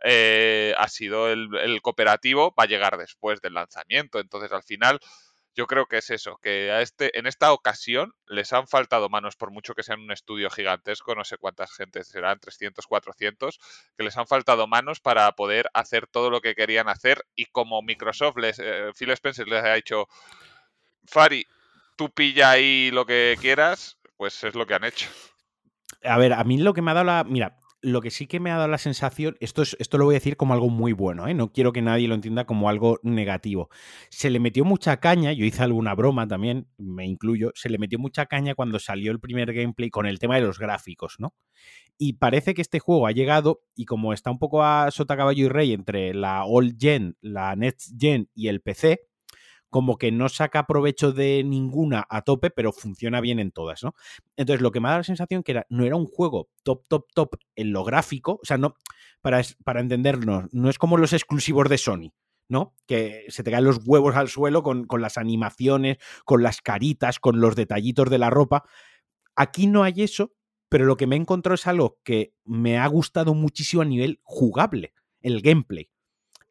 [0.03, 4.19] Eh, ha sido el, el cooperativo, va a llegar después del lanzamiento.
[4.21, 5.01] Entonces al final
[5.55, 9.37] yo creo que es eso, que a este, en esta ocasión les han faltado manos,
[9.37, 13.59] por mucho que sean un estudio gigantesco, no sé cuántas gentes serán, 300, 400,
[13.97, 17.83] que les han faltado manos para poder hacer todo lo que querían hacer y como
[17.83, 20.09] Microsoft, les, eh, Phil Spencer les ha dicho,
[21.07, 21.47] Fari,
[21.97, 25.09] tú pilla ahí lo que quieras, pues es lo que han hecho.
[26.03, 27.25] A ver, a mí lo que me ha dado la...
[27.25, 30.15] Mira, lo que sí que me ha dado la sensación, esto, es, esto lo voy
[30.15, 31.35] a decir como algo muy bueno, ¿eh?
[31.35, 33.71] no quiero que nadie lo entienda como algo negativo.
[34.11, 37.99] Se le metió mucha caña, yo hice alguna broma también, me incluyo, se le metió
[37.99, 41.35] mucha caña cuando salió el primer gameplay con el tema de los gráficos, ¿no?
[41.99, 45.45] Y parece que este juego ha llegado y como está un poco a sota caballo
[45.45, 49.10] y rey entre la old gen, la next gen y el PC,
[49.71, 53.95] como que no saca provecho de ninguna a tope, pero funciona bien en todas, ¿no?
[54.37, 57.07] Entonces, lo que me da la sensación que era, no era un juego top, top,
[57.15, 58.75] top en lo gráfico, o sea, no,
[59.23, 62.13] para, para entendernos, no es como los exclusivos de Sony,
[62.49, 62.75] ¿no?
[62.87, 67.21] Que se te caen los huevos al suelo con, con, las animaciones, con las caritas,
[67.21, 68.65] con los detallitos de la ropa.
[69.37, 70.33] Aquí no hay eso,
[70.69, 74.21] pero lo que me he encontrado es algo que me ha gustado muchísimo a nivel
[74.25, 75.91] jugable, el gameplay.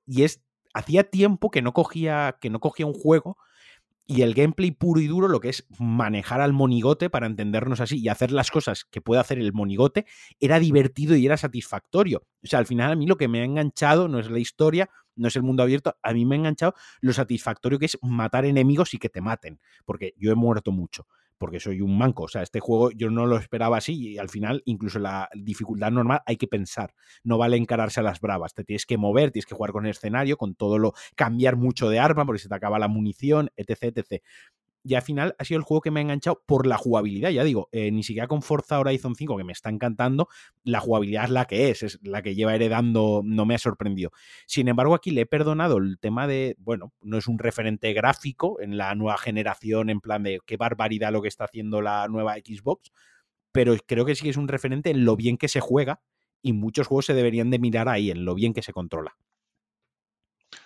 [0.06, 0.42] Y es
[0.74, 3.38] hacía tiempo que no cogía, que no cogía un juego
[4.10, 8.00] y el gameplay puro y duro, lo que es manejar al monigote para entendernos así
[8.00, 10.08] y hacer las cosas que puede hacer el monigote,
[10.40, 12.24] era divertido y era satisfactorio.
[12.44, 14.90] O sea, al final a mí lo que me ha enganchado no es la historia,
[15.16, 18.46] no es el mundo abierto, a mí me ha enganchado lo satisfactorio que es matar
[18.46, 21.06] enemigos y que te maten, porque yo he muerto mucho
[21.40, 22.24] porque soy un manco.
[22.24, 25.90] O sea, este juego yo no lo esperaba así y al final, incluso la dificultad
[25.92, 26.94] normal, hay que pensar.
[27.24, 28.54] No vale encararse a las bravas.
[28.54, 30.94] Te tienes que mover, tienes que jugar con el escenario, con todo lo.
[31.16, 33.98] cambiar mucho de arma porque se te acaba la munición, etc.
[33.98, 34.22] etc
[34.90, 37.30] y al final ha sido el juego que me ha enganchado por la jugabilidad.
[37.30, 40.30] Ya digo, eh, ni siquiera con Forza Horizon 5, que me está encantando,
[40.64, 44.10] la jugabilidad es la que es, es la que lleva heredando, no me ha sorprendido.
[44.48, 48.60] Sin embargo, aquí le he perdonado el tema de, bueno, no es un referente gráfico
[48.62, 52.34] en la nueva generación, en plan de qué barbaridad lo que está haciendo la nueva
[52.38, 52.92] Xbox,
[53.52, 56.02] pero creo que sí que es un referente en lo bien que se juega
[56.42, 59.16] y muchos juegos se deberían de mirar ahí, en lo bien que se controla.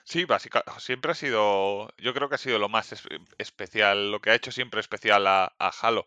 [0.03, 2.93] Sí, básicamente, siempre ha sido, yo creo que ha sido lo más
[3.37, 6.05] especial, lo que ha hecho siempre especial a, Halo.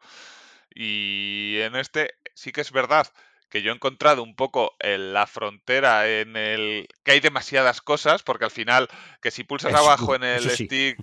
[0.74, 3.06] Y en este sí que es verdad
[3.48, 8.44] que yo he encontrado un poco la frontera en el que hay demasiadas cosas, porque
[8.44, 8.88] al final
[9.22, 10.98] que si pulsas abajo en el stick,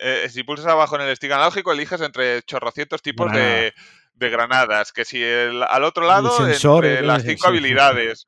[0.00, 3.72] eh, si pulsas abajo en el stick analógico eliges entre chorrocientos tipos de,
[4.14, 7.48] de granadas, que si el, al otro lado, sensor, entre eh, las sí, cinco sí.
[7.48, 8.26] habilidades.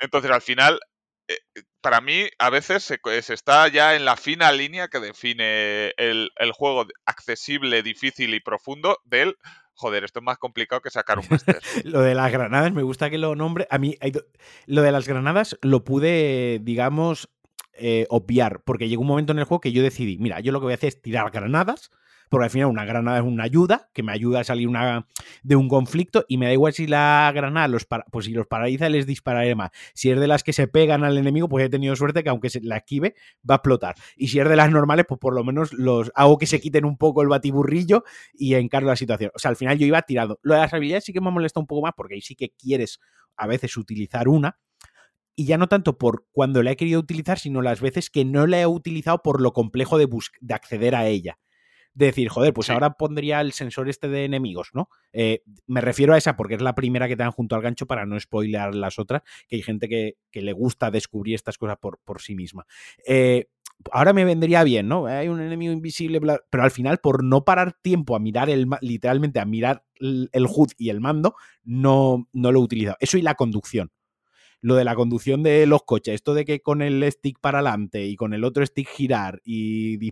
[0.00, 0.80] Entonces, al final,
[1.80, 2.98] para mí, a veces se,
[3.32, 9.36] está ya en la fina línea que define el, juego accesible, difícil y profundo del
[9.74, 11.58] joder, esto es más complicado que sacar un máster.
[11.84, 13.66] lo de las granadas, me gusta que lo nombre.
[13.70, 13.96] A mí,
[14.66, 17.30] lo de las granadas lo pude, digamos,
[17.72, 20.60] eh, obviar, porque llegó un momento en el juego que yo decidí, mira, yo lo
[20.60, 21.90] que voy a hacer es tirar granadas,
[22.30, 24.70] porque al final una granada es una ayuda, que me ayuda a salir
[25.42, 28.46] de un conflicto, y me da igual si la granada los para- pues si los
[28.46, 29.70] paraliza, les dispararé más.
[29.94, 32.48] Si es de las que se pegan al enemigo, pues he tenido suerte que aunque
[32.48, 33.14] se la esquive,
[33.48, 33.96] va a explotar.
[34.16, 36.84] Y si es de las normales, pues por lo menos los hago que se quiten
[36.84, 39.30] un poco el batiburrillo y encargo la situación.
[39.34, 40.38] O sea, al final yo iba tirando.
[40.42, 42.50] Lo de las habilidades sí que me molesta un poco más porque ahí sí que
[42.50, 43.00] quieres
[43.36, 44.58] a veces utilizar una.
[45.36, 48.46] Y ya no tanto por cuando la he querido utilizar, sino las veces que no
[48.46, 50.08] la he utilizado por lo complejo de,
[50.40, 51.38] de acceder a ella.
[51.92, 52.72] De decir, joder, pues Sí.
[52.72, 54.88] ahora pondría el sensor este de enemigos, ¿no?
[55.12, 57.86] Eh, me refiero a esa porque es la primera que te dan junto al gancho
[57.86, 61.78] para no spoilear las otras, que hay gente que, que le gusta descubrir estas cosas
[61.80, 62.64] por, por sí misma.
[63.06, 63.46] Eh,
[63.92, 65.06] ahora me vendría bien, ¿no?
[65.06, 68.68] Hay un enemigo invisible, bla- pero al final, por no parar tiempo a mirar el,
[68.82, 72.96] literalmente a mirar el, el HUD y el mando, no, no lo he utilizado.
[73.00, 73.90] Eso y la conducción.
[74.62, 78.04] Lo de la conducción de los coches, esto de que con el stick para adelante
[78.04, 80.10] y con el otro stick girar y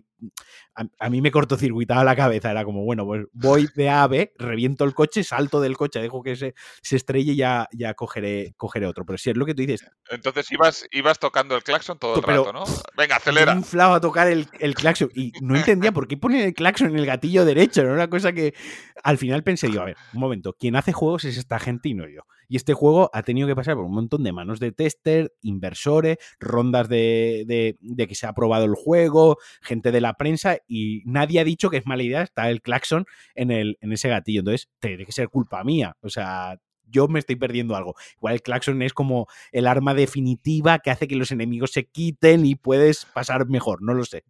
[0.75, 4.07] a, a mí me cortocircuitaba la cabeza, era como, bueno, pues voy de A a
[4.07, 7.93] B, reviento el coche, salto del coche, dejo que se, se estrelle y ya, ya
[7.93, 9.05] cogeré, cogeré otro.
[9.05, 12.21] Pero si es lo que tú dices, Entonces ibas, ibas tocando el claxon todo el
[12.23, 12.63] Pero- rato, ¿no?
[12.97, 13.53] Venga, acelera.
[13.53, 15.09] inflado a tocar el, el claxon.
[15.13, 17.81] Y no entendía por qué ponen el claxon en el gatillo derecho.
[17.81, 18.55] Era una cosa que
[19.03, 21.93] al final pensé, digo, a ver, un momento, quien hace juegos es esta gente y
[21.93, 22.21] no yo.
[22.49, 26.17] Y este juego ha tenido que pasar por un montón de manos de tester, inversores,
[26.39, 31.39] rondas de, de- que se ha probado el juego, gente de la prensa, y nadie
[31.39, 34.39] ha dicho que es mala idea estar el claxon en, el, en ese gatillo.
[34.41, 35.95] Entonces, tiene que ser culpa mía.
[36.01, 36.57] O sea,
[36.91, 37.95] yo me estoy perdiendo algo.
[38.17, 42.45] Igual el claxon es como el arma definitiva que hace que los enemigos se quiten
[42.45, 44.23] y puedes pasar mejor, no lo sé.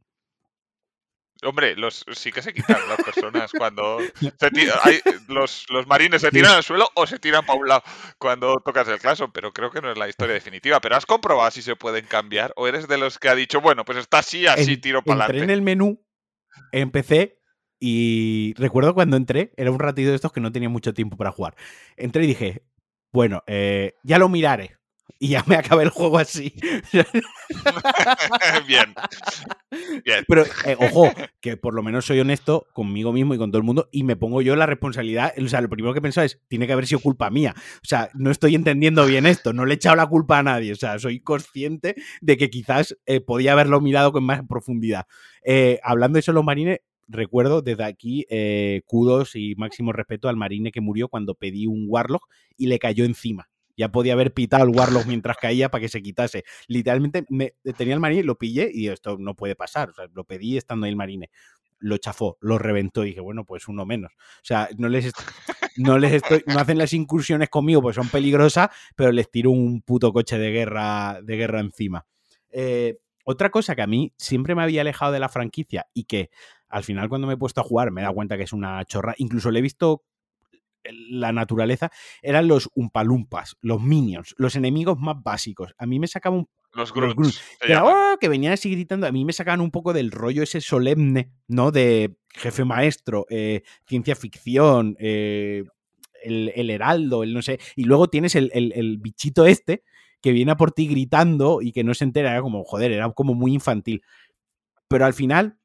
[1.44, 5.00] Hombre, los, sí que se quitan las personas cuando se hay-
[5.30, 7.84] los, los marines se tiran al suelo o se tiran para un lado
[8.18, 10.82] cuando tocas el claxon, pero creo que no es la historia definitiva.
[10.82, 13.86] Pero has comprobado si se pueden cambiar o eres de los que ha dicho, bueno,
[13.86, 15.54] pues está así, así En- tiro para entré en adelante.
[15.54, 16.06] el menú,
[16.72, 17.40] empecé
[17.80, 21.32] y recuerdo cuando entré, era un ratito de estos que no tenía mucho tiempo para
[21.32, 21.56] jugar.
[21.96, 22.64] Entré y dije,
[23.14, 24.78] bueno, eh, ya lo miraré.
[25.18, 26.54] Y ya me acabé el juego así.
[28.68, 28.94] Bien.
[30.06, 30.26] Bien.
[30.28, 33.66] Pero, eh, ojo, que por lo menos soy honesto conmigo mismo y con todo el
[33.66, 35.34] mundo y me pongo yo la responsabilidad.
[35.38, 37.54] O sea, lo primero que he pensado es, tiene que haber sido culpa mía.
[37.58, 40.72] O sea, no estoy entendiendo bien esto, no le he echado la culpa a nadie.
[40.72, 45.06] O sea, soy consciente de que quizás eh, podía haberlo mirado con más profundidad.
[45.44, 50.38] Eh, hablando de eso, los marines, recuerdo desde aquí eh, kudos y máximo respeto al
[50.38, 53.50] marine que murió cuando pedí un Warlock y le cayó encima.
[53.80, 56.44] Ya podía haber pitado el Warlock mientras caía para que se quitase.
[56.68, 59.94] Literalmente me, tenía el marine, lo pillé y esto no puede pasar.
[60.14, 61.30] Lo pedí estando ahí el marine.
[61.78, 64.12] Lo chafó, lo reventó y dije, bueno, pues uno menos.
[64.12, 65.14] O sea, no les,
[65.78, 69.82] no les estoy, no hacen las incursiones conmigo, pues son peligrosas, pero les tiro un
[69.82, 72.06] puto coche de guerra, de guerra encima.
[72.52, 76.32] Eh, otra cosa que a mí siempre me había alejado de la franquicia y que
[76.68, 78.84] al final cuando me he puesto a jugar me he dado cuenta que es una
[78.84, 80.04] chorra, incluso le he visto
[80.84, 85.74] la naturaleza, eran los umpalumpas, los minions, los enemigos más básicos.
[85.78, 87.42] A mí me sacaba un Los grunts.
[87.74, 87.84] era.
[87.86, 91.32] "Oh", que venían así gritando, a mí me sacaban un poco del rollo ese solemne,
[91.48, 91.72] ¿no?
[91.72, 95.64] De jefe maestro, eh, ciencia ficción, eh,
[96.24, 97.60] el, el heraldo, el no sé.
[97.76, 99.84] Y luego tienes el, el- el bichito este
[100.22, 103.10] que viene a por ti gritando y que no se entera, era como, joder, era
[103.14, 104.02] como muy infantil.
[104.88, 105.58] Pero al final,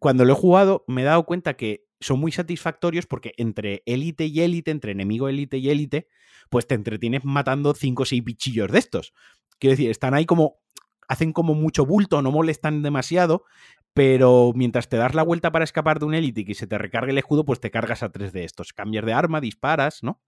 [0.00, 4.26] cuando lo he jugado, me he dado cuenta que son muy satisfactorios porque entre élite
[4.26, 6.08] y élite, entre enemigo élite y élite,
[6.50, 9.12] pues te entretienes matando cinco o seis bichillos de estos.
[9.58, 10.58] Quiero decir, están ahí como.
[11.08, 13.44] hacen como mucho bulto, no molestan demasiado,
[13.94, 16.78] pero mientras te das la vuelta para escapar de un élite y que se te
[16.78, 18.72] recargue el escudo, pues te cargas a tres de estos.
[18.72, 20.20] Cambias de arma, disparas, ¿no?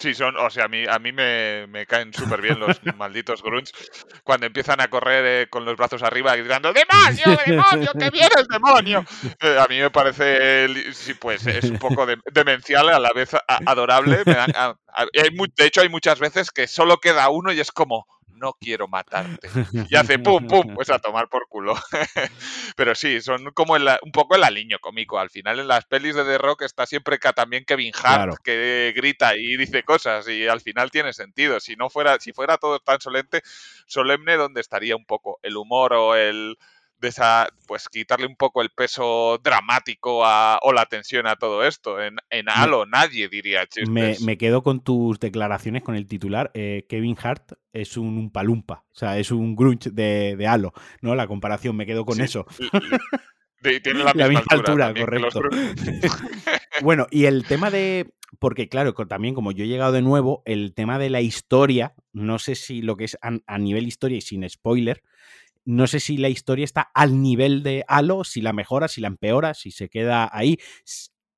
[0.00, 3.42] Sí, son, o sea, a mí, a mí me, me caen súper bien los malditos
[3.42, 3.72] grunts
[4.22, 8.46] cuando empiezan a correr eh, con los brazos arriba gritando ¡Demonio, demonio, que viene el
[8.46, 9.04] demonio!
[9.40, 13.34] Eh, a mí me parece, sí, pues es un poco de- demencial, a la vez
[13.34, 14.22] a- adorable.
[14.24, 17.58] me dan- a- a- hay de hecho, hay muchas veces que solo queda uno y
[17.58, 18.06] es como,
[18.38, 19.48] no quiero matarte.
[19.90, 21.74] Y hace pum, pum, pues a tomar por culo.
[22.76, 25.18] Pero sí, son como el- un poco el aliño cómico.
[25.18, 28.34] Al final en las pelis de The Rock está siempre también Kevin Hart Claro.
[28.42, 31.60] que grita y dice cosas y al final tiene sentido.
[31.60, 33.40] Si no fuera, si fuera todo tan solemne,
[33.86, 36.56] solemne, ¿dónde estaría un poco el humor o el
[37.00, 42.02] de esa, pues quitarle un poco el peso dramático o la tensión a todo esto.
[42.02, 44.20] En, en Halo nadie diría chistes.
[44.20, 46.50] Me, quedo con tus declaraciones con el titular.
[46.54, 51.14] Eh, Kevin Hart es un palumpa, o sea, es un grunge de, de Halo, ¿no?
[51.14, 52.46] La comparación, me quedo con eso.
[53.62, 55.40] tiene la misma, altura, correcto.
[56.82, 58.12] bueno, y el tema de.
[58.38, 62.38] Porque, claro, también como yo he llegado de nuevo, el tema de la historia, no
[62.38, 65.02] sé si lo que es a, nivel historia y sin spoiler,
[65.68, 69.08] no sé si la historia está al nivel de Halo, si la mejora, si la
[69.08, 70.56] empeora, si se queda ahí.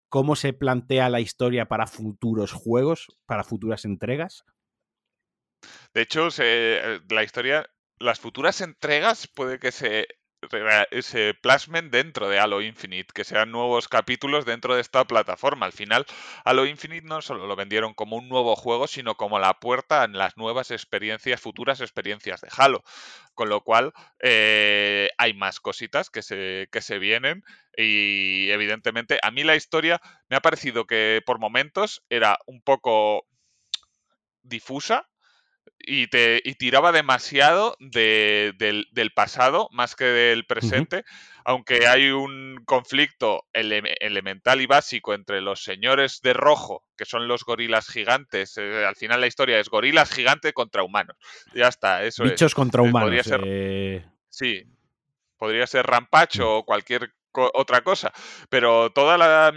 [0.09, 4.45] ¿Cómo se plantea la historia para futuros juegos, para futuras entregas?
[5.93, 6.29] De hecho,
[7.09, 7.69] la historia,
[7.99, 10.07] las futuras entregas puede que se
[11.03, 15.67] se plasmen dentro de Halo Infinite, que sean nuevos capítulos dentro de esta plataforma.
[15.67, 16.07] Al final,
[16.45, 20.13] Halo Infinite no solo lo vendieron como un nuevo juego, sino como la puerta en
[20.13, 22.83] las nuevas experiencias, futuras experiencias de Halo.
[23.35, 27.43] Con lo cual, eh, hay más cositas que se, que se vienen
[27.77, 33.27] y evidentemente a mí la historia me ha parecido que por momentos era un poco
[34.43, 35.10] difusa
[35.79, 41.05] y, te, y tiraba demasiado del, pasado más que del presente,
[41.45, 47.45] aunque hay un conflicto elemental y básico entre los señores de rojo, que son los
[47.45, 48.57] gorilas gigantes.
[48.59, 51.17] Eh, al final la historia es gorilas gigantes contra humanos.
[51.55, 53.09] Ya está, eso Bichos contra eh, humanos.
[53.09, 54.07] Podría ser, eh.
[54.29, 54.65] Sí,
[55.39, 56.59] podría ser Rampacho mm.
[56.59, 58.13] o cualquier otra cosa.
[58.49, 59.53] Pero toda la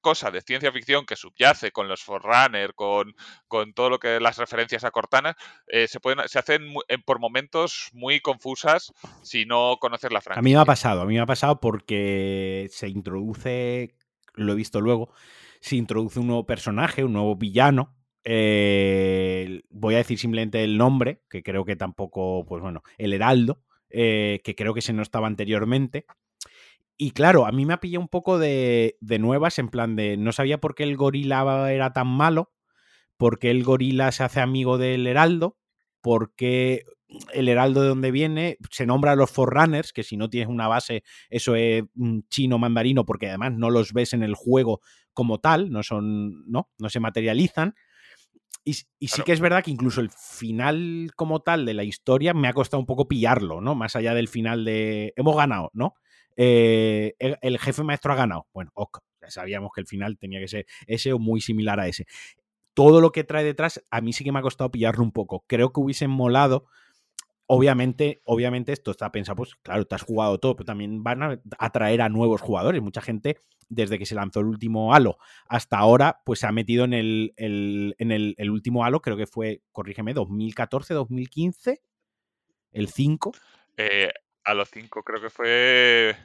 [0.00, 3.14] cosa de ciencia ficción que subyace con los Forerunner, con,
[3.48, 5.36] con todo lo que las referencias a Cortana,
[5.66, 6.72] eh, se, pueden, se hacen
[7.04, 8.92] por momentos muy confusas
[9.22, 10.40] si no conoces la franquicia.
[10.40, 13.94] A mí me ha pasado, a mí me ha pasado porque se introduce,
[14.34, 15.12] lo he visto luego,
[15.60, 17.94] se introduce un nuevo personaje, un nuevo villano,
[18.24, 23.62] eh, voy a decir simplemente el nombre, que creo que tampoco, pues bueno, el Heraldo,
[23.90, 26.06] eh, que creo que se no estaba anteriormente.
[27.02, 30.30] Y claro, a mí me ha pillado un poco de, nuevas, en plan de no
[30.30, 32.52] sabía por qué el gorila era tan malo,
[33.16, 35.58] por qué el gorila se hace amigo del heraldo,
[36.00, 36.84] por qué
[37.34, 40.68] el heraldo de donde viene se nombra a los Forerunners, que si no tienes una
[40.68, 41.82] base, eso es
[42.30, 44.80] chino mandarino, porque además no los ves en el juego
[45.12, 47.74] como tal, no son, no, no se materializan.
[48.64, 52.46] Y, sí que es verdad que incluso el final como tal de la historia me
[52.46, 53.74] ha costado un poco pillarlo, ¿no?
[53.74, 55.94] Más allá del final de hemos ganado, ¿no?
[56.36, 58.46] Eh, el, jefe maestro ha ganado.
[58.52, 61.88] Bueno, ok, ya sabíamos que el final tenía que ser ese o muy similar a
[61.88, 62.06] ese.
[62.74, 65.44] Todo lo que trae detrás, a mí sí que me ha costado pillarlo un poco.
[65.46, 66.66] Creo que hubiesen molado.
[67.46, 71.40] Obviamente, obviamente esto está pensado, pues claro, te has jugado todo, pero también van a
[71.58, 72.80] atraer a nuevos jugadores.
[72.80, 75.18] Mucha gente, desde que se lanzó el último Halo
[75.48, 79.60] hasta ahora, pues se ha metido en el, en el, último Halo, creo que fue,
[79.70, 81.82] corrígeme, 2014, 2015,
[82.72, 83.32] el 5.
[83.76, 84.12] Eh,
[84.44, 86.16] a los 5 creo que fue...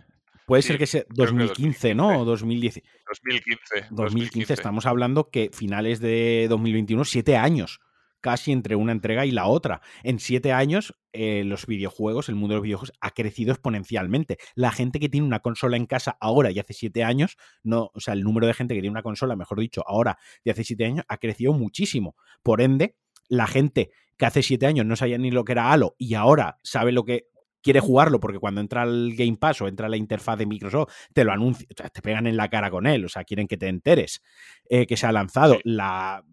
[0.45, 2.21] Puede ser que sea 2015, ¿no?
[2.21, 2.81] O 2010.
[3.05, 4.53] 2015, 2015.
[4.53, 7.81] Estamos hablando que finales de 2021, siete años
[8.21, 9.81] casi entre una entrega y la otra.
[10.03, 14.37] En siete años, eh, los videojuegos, el mundo de los videojuegos ha crecido exponencialmente.
[14.55, 17.99] La gente que tiene una consola en casa ahora y hace siete años, no, o
[17.99, 20.85] sea, el número de gente que tiene una consola, mejor dicho, ahora y hace siete
[20.85, 22.15] años, ha crecido muchísimo.
[22.43, 22.95] Por ende,
[23.29, 26.57] la gente que hace siete años no sabía ni lo que era Halo y ahora
[26.63, 27.27] sabe lo que
[27.61, 31.23] quiere jugarlo porque cuando entra el Game Pass o entra la interfaz de Microsoft, te
[31.23, 34.21] lo anuncia, te pegan en la cara con él, o sea, quieren que te enteres
[34.69, 35.59] eh, que se ha lanzado.
[35.63, 36.23] La,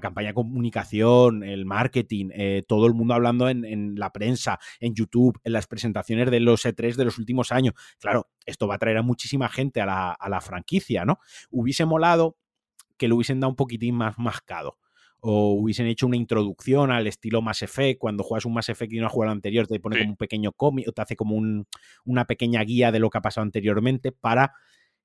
[0.00, 5.38] campaña de comunicación, el marketing, eh, todo el mundo hablando en, la prensa, en YouTube,
[5.44, 7.74] en las presentaciones de los E3 de los últimos años.
[7.98, 11.18] Claro, esto va a traer a muchísima gente a la, a la franquicia, ¿no?
[11.50, 12.38] Hubiese molado
[12.96, 14.78] que lo hubiesen dado un poquitín más mascado
[15.26, 18.98] o hubiesen hecho una introducción al estilo Mass Effect, cuando juegas un Mass Effect y
[18.98, 21.40] no has jugado el anterior, te pone como un pequeño cómic o te hace como
[22.04, 24.52] una pequeña guía de lo que ha pasado anteriormente para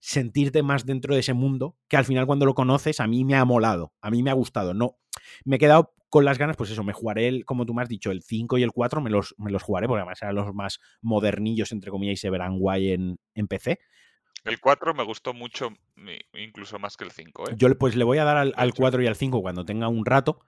[0.02, 3.36] sentirte más dentro de ese mundo que al final cuando lo conoces a mí me
[3.36, 4.74] ha molado, a mí me ha gustado.
[4.74, 4.98] No,
[5.46, 7.88] me he quedado con las ganas, pues eso, me jugaré, el, como tú me has
[7.88, 10.54] dicho, el 5 y el 4 me los, me los jugaré, porque además eran los
[10.54, 13.80] más modernillos, entre comillas, y se verán guay en, en PC.
[14.46, 15.70] El 4 me gustó mucho,
[16.34, 17.50] incluso más que el 5.
[17.50, 17.54] ¿eh?
[17.58, 20.40] Yo pues le voy a dar al, 4 y al 5 cuando tenga un rato.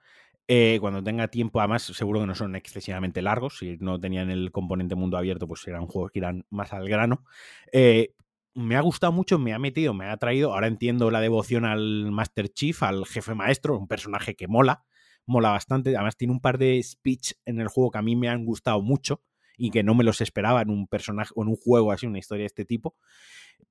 [0.48, 3.58] Eh, cuando tenga tiempo, además, seguro que no son excesivamente largos.
[3.58, 7.24] Si no tenían el componente mundo abierto, pues serán juegos que irán más al grano.
[7.72, 8.14] Eh,
[8.54, 10.52] me ha gustado mucho, me ha metido, me ha traído.
[10.52, 14.84] Ahora entiendo la devoción al Master Chief, al jefe maestro, un personaje que mola,
[15.26, 15.96] mola bastante.
[15.96, 18.82] Además, tiene un par de speech en el juego que a mí me han gustado
[18.82, 19.22] mucho
[19.56, 22.18] y que no me los esperaba en un personaje o en un juego así, una
[22.18, 22.96] historia de este tipo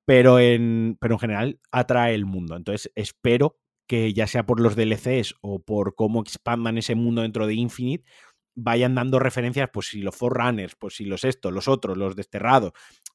[0.06, 2.56] pero en, pero en general atrae el mundo.
[2.56, 7.46] Entonces espero que ya sea por los DLCs o por cómo expandan ese mundo dentro
[7.48, 8.10] de Infinite,
[8.56, 12.72] vayan dando referencias, pues si los Forerunners, pues si los estos, los otros, los desterrados,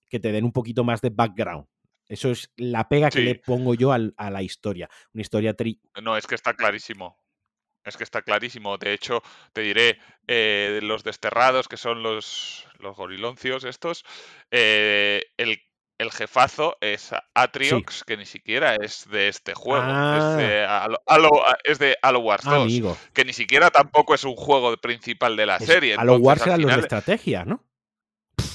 [0.08, 1.66] que te den un poquito más de background.
[2.08, 4.88] Eso es la pega que le pongo yo a la historia.
[5.12, 5.80] Una historia tri.
[6.00, 7.18] No, es que está clarísimo.
[7.86, 8.78] Es que está clarísimo.
[8.78, 9.22] De hecho,
[9.52, 14.04] te diré, eh, los desterrados, que son los, los goriloncios estos,
[14.50, 15.60] eh, el,
[16.10, 19.84] jefazo es Atriox, que ni siquiera es de este juego.
[19.84, 20.66] Es de
[21.06, 22.98] Halo, es de Wars 2.
[23.12, 25.96] Que ni siquiera tampoco es un juego principal de la serie.
[25.98, 27.62] Halo Wars eran los de estrategia, ¿no?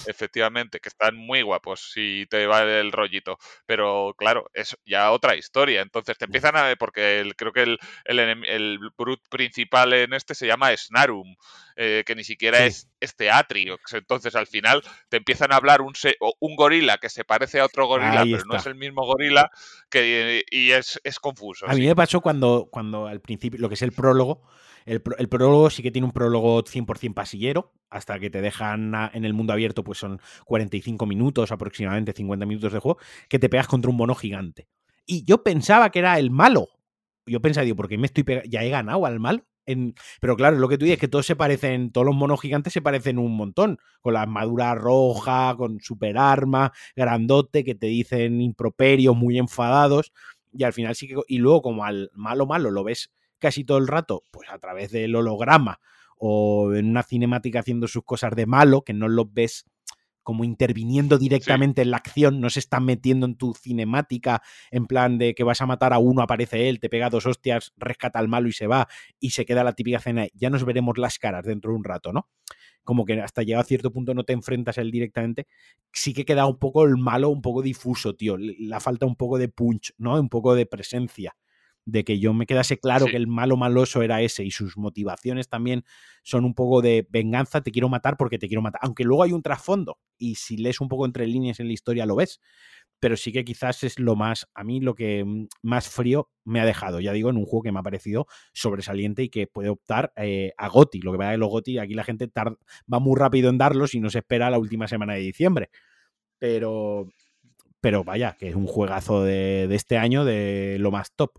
[0.05, 3.37] Efectivamente, que están muy guapos si te va el rollito.
[3.65, 5.81] Pero claro, es ya otra historia.
[5.81, 6.75] Entonces te empiezan a.
[6.77, 11.35] Porque creo que el, el, brut principal en este se llama Snarum,
[11.75, 13.93] eh, que ni siquiera es este Atriox.
[13.93, 15.93] Entonces al final te empiezan a hablar un,
[16.39, 19.49] un gorila que se parece a otro gorila, pero no es el mismo gorila,
[19.89, 21.67] que, y es, es confuso.
[21.67, 24.41] A mí me pasó cuando, cuando al principio, lo que es el prólogo
[24.85, 29.33] el, prólogo sí que tiene un prólogo 100% pasillero, hasta que te dejan en el
[29.33, 32.97] mundo abierto, pues son 45 minutos, aproximadamente 50 minutos de juego,
[33.29, 34.67] que te pegas contra un mono gigante.
[35.05, 36.69] Y yo pensaba que era el malo.
[37.25, 39.43] Yo pensaba, digo, porque me estoy ya he ganado al malo.
[39.65, 39.93] En...
[40.19, 42.73] Pero claro, lo que tú dices es que todos se parecen, todos los monos gigantes
[42.73, 48.41] se parecen un montón, con la armadura roja, con super arma, grandote, que te dicen
[48.41, 50.11] improperios, muy enfadados,
[50.51, 53.11] y al final sí que, y luego como al malo malo lo ves
[53.41, 55.81] casi todo el rato, pues a través del holograma
[56.17, 59.65] o en una cinemática haciendo sus cosas de malo, que no lo ves
[60.23, 65.17] como interviniendo directamente en la acción, no se está metiendo en tu cinemática en plan
[65.17, 68.27] de que vas a matar a uno, aparece él, te pega dos hostias, rescata al
[68.27, 68.87] malo y se va,
[69.19, 70.27] y se queda la típica cena.
[70.35, 72.29] Ya nos veremos las caras dentro de un rato, ¿no?
[72.83, 75.47] Como que hasta llega a cierto punto no te enfrentas a él directamente.
[75.91, 78.37] Sí que queda un poco el malo, un poco difuso, tío.
[78.37, 80.19] La falta un poco de punch, ¿no?
[80.19, 81.35] Un poco de presencia
[81.85, 85.49] de que yo me quedase claro que el malo maloso era ese y sus motivaciones
[85.49, 85.83] también
[86.23, 89.31] son un poco de venganza, te quiero matar porque te quiero matar, aunque luego hay
[89.31, 92.39] un trasfondo y si lees un poco entre líneas en la historia lo ves,
[92.99, 96.61] pero sí que quizás es lo más, a mí lo que mm, más frío me
[96.61, 99.69] ha dejado, ya digo, en un juego que me ha parecido sobresaliente y que puede
[99.69, 103.17] optar eh, a Goti, lo que va de los Goti, aquí la gente va muy
[103.17, 105.69] rápido en darlos y no se espera la última semana de diciembre,
[106.39, 107.07] pero...
[107.83, 111.31] Pero vaya, que es un juegazo de, de este año de lo más top.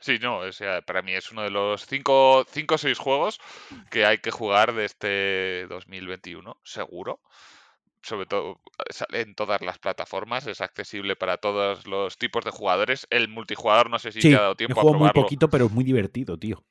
[0.00, 3.40] Sí, no, o sea, para mí es uno de los cinco, cinco o seis juegos
[3.90, 7.20] que hay que jugar de este 2021, seguro.
[8.00, 13.06] Sobre todo sale en todas las plataformas, es accesible para todos los tipos de jugadores.
[13.10, 15.00] El multijugador no sé si te ha dado tiempo a probarlo.
[15.00, 16.64] muy poquito, pero es muy divertido, tío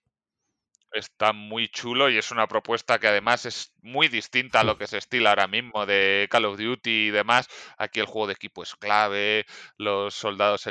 [0.97, 4.87] está muy chulo y es una propuesta que además es muy distinta a lo que
[4.87, 7.47] se estila ahora mismo de Call of Duty y demás.
[7.77, 9.45] Aquí el juego de equipo es clave,
[9.77, 10.67] los soldados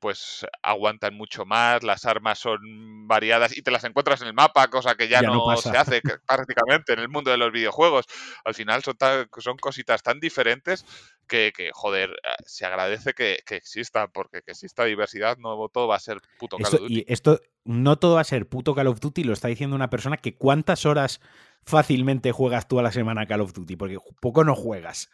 [0.00, 2.58] pues aguantan mucho más, las armas son
[3.06, 6.92] variadas y te las encuentras en el mapa, cosa que ya, no, se hace prácticamente
[6.92, 8.06] en el mundo de los videojuegos.
[8.44, 8.96] Al final son,
[9.38, 10.84] son cositas tan diferentes
[11.28, 16.00] que, joder, ah, se agradece que, exista, porque que exista diversidad, no todo va a
[16.00, 16.94] ser puto Call of Duty.
[16.94, 19.90] Y esto no todo va a ser puto Call of Duty, lo está diciendo una
[19.90, 21.20] persona que cuántas horas
[21.64, 25.10] fácilmente juegas tú a la semana Call of Duty, porque poco no juegas.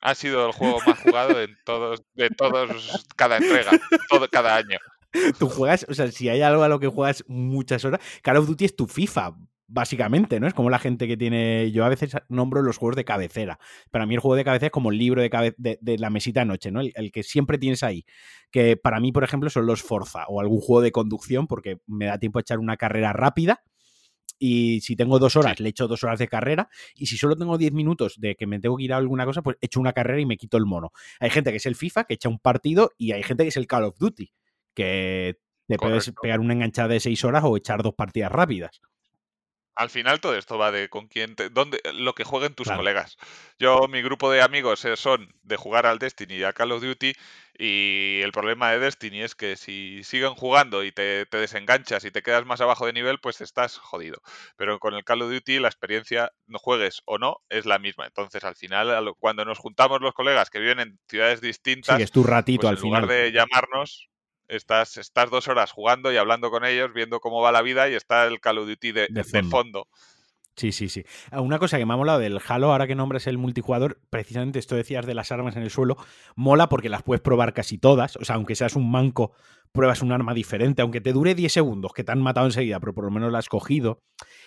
[0.00, 3.72] Ha sido el juego más jugado en todos, de todos, cada entrega,
[4.08, 4.78] todo, cada año.
[5.38, 8.46] Tú juegas, o sea, si hay algo a lo que juegas muchas horas, Call of
[8.46, 9.34] Duty es tu FIFA,
[9.68, 10.46] básicamente, ¿no?
[10.46, 11.70] Es como la gente que tiene.
[11.70, 13.60] Yo a veces nombro los juegos de cabecera.
[13.90, 16.46] Para mí, el juego de cabecera es como el libro de, de, la mesita de
[16.46, 16.80] noche, ¿no?
[16.80, 18.04] El, que siempre tienes ahí.
[18.50, 22.06] Que para mí, por ejemplo, son los Forza o algún juego de conducción, porque me
[22.06, 23.62] da tiempo a echar una carrera rápida.
[24.40, 26.68] Y si tengo dos horas, le echo dos horas de carrera.
[26.94, 29.42] Y si solo tengo diez minutos de que me tengo que ir a alguna cosa,
[29.42, 30.92] pues echo una carrera y me quito el mono.
[31.20, 33.56] Hay gente que es el FIFA, que echa un partido, y hay gente que es
[33.56, 34.32] el Call of Duty,
[34.74, 38.80] que te puedes pegar una enganchada de seis horas o echar dos partidas rápidas.
[39.78, 43.16] Al final todo esto va de con quién, te, dónde, lo que jueguen tus colegas.
[43.60, 46.82] Yo, mi grupo de amigos eh, son de jugar al Destiny y a Call of
[46.82, 47.12] Duty
[47.56, 52.22] y el problema de Destiny es que si siguen jugando y te, desenganchas y te
[52.22, 54.20] quedas más abajo de nivel, pues estás jodido.
[54.56, 58.04] Pero con el Call of Duty la experiencia, no juegues o no, es la misma.
[58.04, 62.24] Entonces al final, cuando nos juntamos los colegas que viven en ciudades distintas, es tu
[62.24, 63.02] ratito pues al en final.
[63.02, 64.08] lugar de llamarnos,
[64.48, 67.94] Estás, estás dos horas jugando y hablando con ellos, viendo cómo va la vida y
[67.94, 69.88] está el Call of Duty de, fondo.
[70.58, 71.04] Sí, sí, sí.
[71.30, 74.58] Ah, una cosa que me ha molado del Halo, ahora que nombres el multijugador, precisamente
[74.58, 75.96] esto decías de las armas en el suelo,
[76.34, 78.16] mola porque las puedes probar casi todas.
[78.16, 79.30] O sea, aunque seas un manco,
[79.70, 82.92] pruebas un arma diferente, aunque te dure 10 segundos, que te han matado enseguida, pero
[82.92, 84.02] por lo menos la has cogido.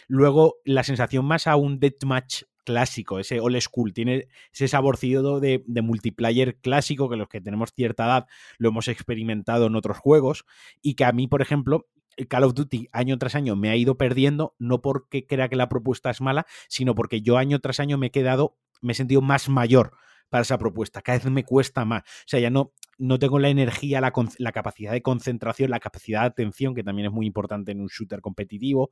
[0.09, 5.64] Luego, la sensación más a un deathmatch clásico, ese old school, tiene ese saborcillo de,
[5.66, 10.43] de, multiplayer clásico que los que tenemos cierta edad lo hemos experimentado en otros juegos
[10.82, 11.88] y que a mí, por ejemplo,
[12.28, 15.70] Call of Duty año tras año me ha ido perdiendo, no porque crea que la
[15.70, 19.22] propuesta es mala, sino porque yo año tras año me he quedado me he sentido
[19.22, 19.93] más mayor
[20.30, 21.01] para esa propuesta.
[21.01, 22.01] Cada vez me cuesta más.
[22.01, 26.22] O sea, ya no, no tengo la energía, la, la, capacidad de concentración, la capacidad
[26.22, 28.91] de atención, que también es muy importante en un shooter competitivo.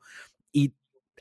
[0.51, 0.73] Y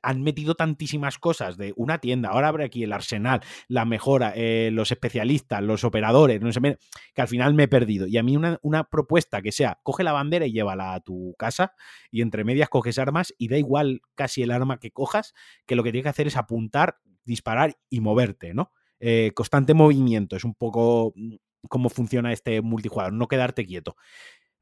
[0.02, 4.70] han metido tantísimas cosas de una tienda, ahora abre aquí el arsenal, la mejora, eh,
[4.72, 6.60] los especialistas, los operadores, no sé,
[7.14, 8.06] que al final me he perdido.
[8.06, 11.34] Y a mí una, una, propuesta que sea, coge la bandera y llévala a tu
[11.38, 11.72] casa
[12.10, 15.34] y entre medias coges armas y da igual casi el arma que cojas,
[15.66, 18.72] que lo que tienes que hacer es apuntar, disparar y moverte, ¿no?
[19.00, 21.36] Eh, constante movimiento, es un poco mm,
[21.68, 23.96] cómo funciona este multijugador, no quedarte quieto.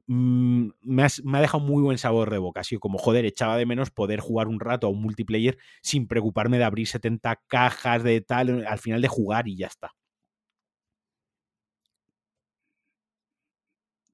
[0.09, 2.61] Mm, me, ha dejado muy buen sabor de boca.
[2.61, 6.59] Así como, joder, echaba de menos poder jugar un rato a un multiplayer sin preocuparme
[6.59, 9.92] de abrir 70 cajas de tal, al final de jugar y ya está.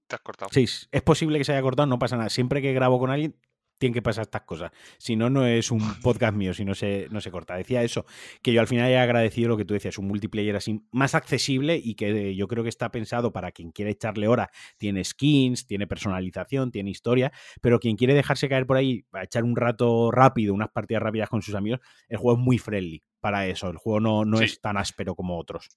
[0.07, 0.51] Te has cortado.
[0.53, 2.30] Sí, es posible que se haya cortado, no pasa nada.
[2.30, 3.36] Siempre que grabo con alguien,
[3.83, 4.70] tienen que pasar estas cosas.
[4.97, 7.57] Si no, no es un podcast mío, si no se, no se corta.
[7.57, 8.07] Decía eso,
[8.41, 11.80] que yo al final he agradecido lo que tú decías, un multiplayer así más accesible
[11.83, 14.53] y que yo creo que está pensado para quien quiere echarle hora.
[14.78, 19.43] Tiene skins, tiene personalización, tiene historia, pero quien quiere dejarse caer por ahí, a echar
[19.43, 23.49] un rato rápido, unas partidas rápidas con sus amigos, el juego es muy friendly para
[23.49, 23.68] eso.
[23.68, 25.70] El juego no, no es tan áspero como otros.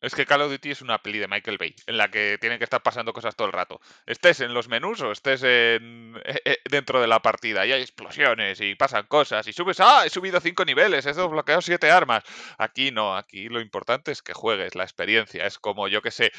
[0.00, 2.58] Es que Call of Duty es una peli de Michael Bay, en la que tienen
[2.58, 3.80] que estar pasando cosas todo el rato.
[4.06, 7.82] Estés en los menús o estés en, eh, eh, dentro de la partida y hay
[7.82, 12.24] explosiones y pasan cosas y subes, ah, he subido cinco niveles, he desbloqueado siete armas.
[12.58, 15.46] Aquí no, aquí lo importante es que juegues, la experiencia.
[15.46, 16.32] Es como, yo que sé,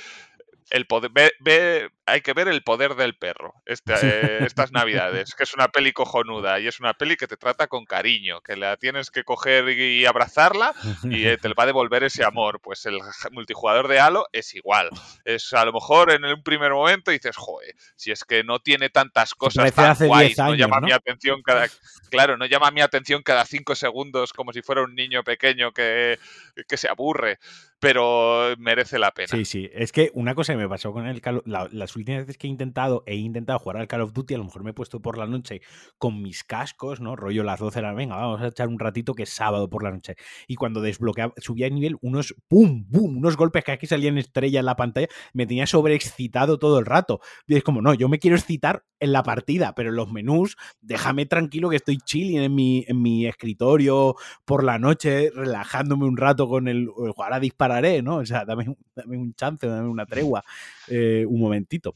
[0.72, 5.44] el poder, ve, hay que ver el poder del perro este, eh, estas navidades, que
[5.44, 8.78] es una peli cojonuda y es una peli que te trata con cariño, que la
[8.78, 12.62] tienes que coger y abrazarla y eh, te va a devolver ese amor.
[12.62, 13.00] Pues el
[13.52, 14.90] multijugador de Halo es igual.
[15.26, 18.90] Es a lo mejor en un primer momento dices, joder, si es que no tiene
[18.90, 21.68] tantas cosas tan guays, no llama mi atención cada,
[22.10, 26.18] claro, no llama mi atención cada cinco segundos como si fuera un niño pequeño que,
[26.68, 27.40] que se aburre
[27.82, 29.30] pero merece la pena.
[29.30, 29.68] Sí, sí.
[29.74, 32.50] Es que una cosa que me pasó con el Call las últimas veces que he
[32.50, 35.18] intentado, he intentado jugar al Call of Duty, a lo mejor me he puesto por
[35.18, 35.62] la noche
[35.98, 37.16] con mis cascos, ¿no?
[37.16, 39.84] Rollo las 12 de la venga, vamos a echar un ratito que es sábado por
[39.84, 40.16] la noche.
[40.46, 44.60] Y cuando desbloqueaba, subía de nivel, unos pum, pum, unos golpes que aquí salían estrella
[44.60, 47.20] en la pantalla, me tenía sobreexcitado todo el rato.
[47.48, 50.56] Y es como, no, yo me quiero excitar en la partida, pero en los menús,
[50.82, 54.16] déjame tranquilo que estoy chilling en mi, en mi escritorio
[54.46, 57.71] por la noche, relajándome un rato con el jugar a disparar
[58.04, 58.18] ¿no?
[58.18, 58.66] O sea, dame,
[59.06, 60.44] un chance, dame una tregua,
[60.88, 61.96] eh, un momentito.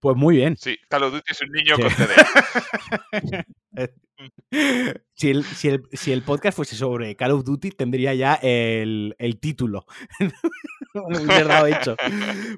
[0.00, 0.56] Pues muy bien.
[0.56, 1.90] Sí, Call of Duty es un niño con
[5.14, 9.16] si, el, si, el, si, el, podcast fuese sobre Call of Duty, tendría ya el,
[9.18, 9.86] el título.
[11.68, 11.96] hecho.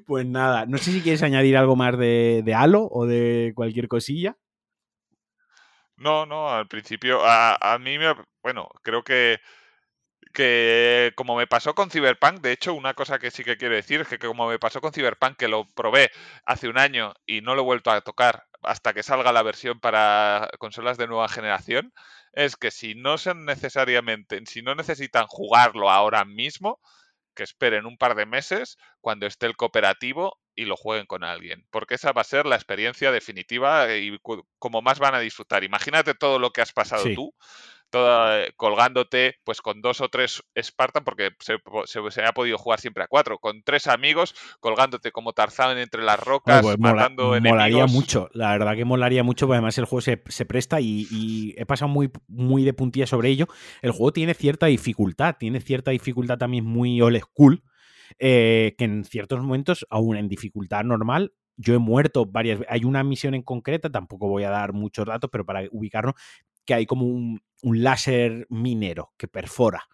[0.05, 3.87] Pues nada, no sé si quieres añadir algo más de, de Halo o de cualquier
[3.87, 4.37] cosilla.
[5.97, 8.15] No, no, al principio, a, a mí me.
[8.41, 9.39] Bueno, creo que
[10.31, 14.01] que como me pasó con Cyberpunk, de hecho, una cosa que sí que quiero decir
[14.01, 16.11] es que como me pasó con Cyberpunk, que lo probé
[16.45, 19.79] hace un año y no lo he vuelto a tocar hasta que salga la versión
[19.79, 21.93] para consolas de nueva generación,
[22.33, 26.79] es que si no son necesariamente, si no necesitan jugarlo ahora mismo,
[27.33, 31.65] que esperen un par de meses cuando esté el cooperativo y lo jueguen con alguien,
[31.71, 34.19] porque esa va a ser la experiencia definitiva y
[34.59, 35.63] como más van a disfrutar.
[35.63, 37.33] Imagínate todo lo que has pasado tú
[37.91, 42.79] toda, eh, colgándote pues con dos o tres Spartan, porque se, se, ha podido jugar
[42.79, 47.57] siempre a cuatro, con tres amigos, colgándote como Tarzán entre las rocas, pues matando enemigos.
[47.57, 51.53] Molaría mucho, la verdad que molaría mucho, porque además el juego se, se presta y,
[51.57, 53.47] he pasado muy, muy de puntilla sobre ello.
[53.81, 57.63] El juego tiene cierta dificultad, tiene cierta dificultad también muy old school,
[58.17, 62.73] eh, que en ciertos momentos, aún en dificultad normal, yo he muerto varias veces.
[62.73, 66.15] Hay una misión en concreta, tampoco voy a dar muchos datos, pero para ubicarlo,
[66.65, 69.87] que hay como un, un láser minero que perfora.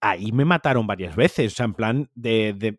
[0.00, 2.78] Ahí me mataron varias veces, o sea, en plan de,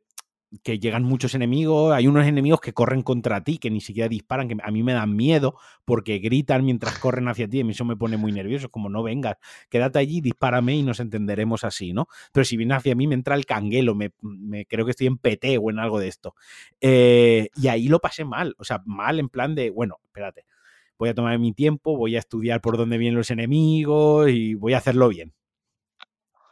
[0.64, 4.48] que llegan muchos enemigos, hay unos enemigos que corren contra ti, que ni siquiera disparan,
[4.48, 7.98] que a mí me dan miedo porque gritan mientras corren hacia ti, y eso me
[7.98, 9.36] pone muy nervioso, como no vengas,
[9.70, 12.08] quédate allí, dispárame y nos entenderemos así, ¿no?
[12.32, 14.12] Pero si viene hacia mí me entra el canguelo, me,
[14.66, 16.36] creo que estoy en PT o en algo de esto.
[16.80, 20.46] Eh, y ahí lo pasé mal, o sea, mal en plan de, bueno, espérate,
[20.98, 24.74] voy a tomar mi tiempo, voy a estudiar por dónde vienen los enemigos y voy
[24.74, 25.34] a hacerlo bien.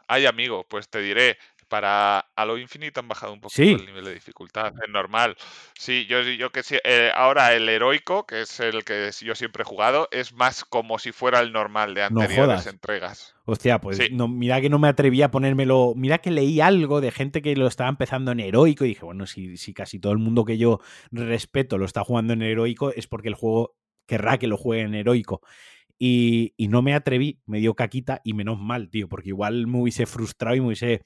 [0.08, 1.36] Ay, amigo, pues te diré,
[1.68, 5.36] para Halo Infinite han bajado un poco el nivel de dificultad, es normal.
[5.78, 9.62] Sí, yo, yo que sí, eh, ahora el heroico, que es el que yo siempre
[9.62, 13.34] he jugado, es más como si fuera el normal de anteriores entregas.
[13.44, 15.94] Hostia, pues no, mira que no me atreví a ponérmelo.
[15.96, 19.26] Mira que leí algo de gente que lo estaba empezando en heroico y dije, bueno,
[19.26, 20.80] si, si casi todo el mundo que yo
[21.10, 23.76] respeto lo está jugando en heroico, es porque el juego
[24.06, 25.40] querrá que lo juegue en heroico.
[25.98, 29.80] Y, y, no me atreví, me dio caquita y menos mal, tío, porque igual me
[29.80, 31.04] hubiese frustrado y me hubiese...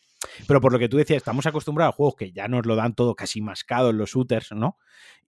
[0.49, 2.95] Pero por lo que tú decías, estamos acostumbrados a juegos que ya nos lo dan
[2.95, 4.77] todo casi mascado en los shooters, ¿no?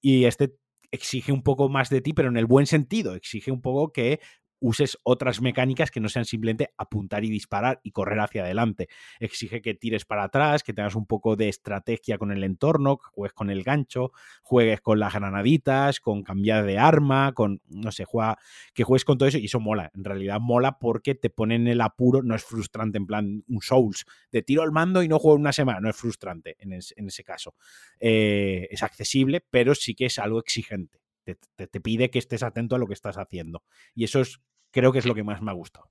[0.00, 0.56] Y este
[0.90, 4.20] exige un poco más de ti, pero en el buen sentido, exige un poco que
[4.62, 8.88] uses otras mecánicas que no sean simplemente apuntar y disparar y correr hacia adelante.
[9.18, 13.34] Exige que tires para atrás, que tengas un poco de estrategia con el entorno, juegues
[13.34, 18.38] con el gancho, juegues con las granaditas, con cambiar de arma, con, no sé, juega,
[18.72, 19.90] que juegues con todo eso y eso mola.
[19.94, 24.06] En realidad mola porque te ponen el apuro, no es frustrante en plan un Souls,
[24.30, 27.56] de tiro al mando y no juego una semana, no es frustrante en, ese caso.
[27.98, 31.02] Eh, es accesible, pero sí que es algo exigente.
[31.24, 31.36] Te,
[31.68, 33.62] te, pide que estés atento a lo que estás haciendo.
[33.94, 34.40] Y eso es
[34.72, 35.88] creo que es lo que más me ha gustado.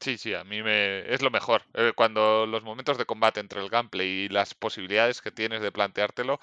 [0.00, 1.62] Sí, sí, a mí me es lo mejor.
[1.74, 5.72] Eh, cuando los momentos de combate entre el gameplay y las posibilidades que tienes de
[5.72, 6.40] planteártelo,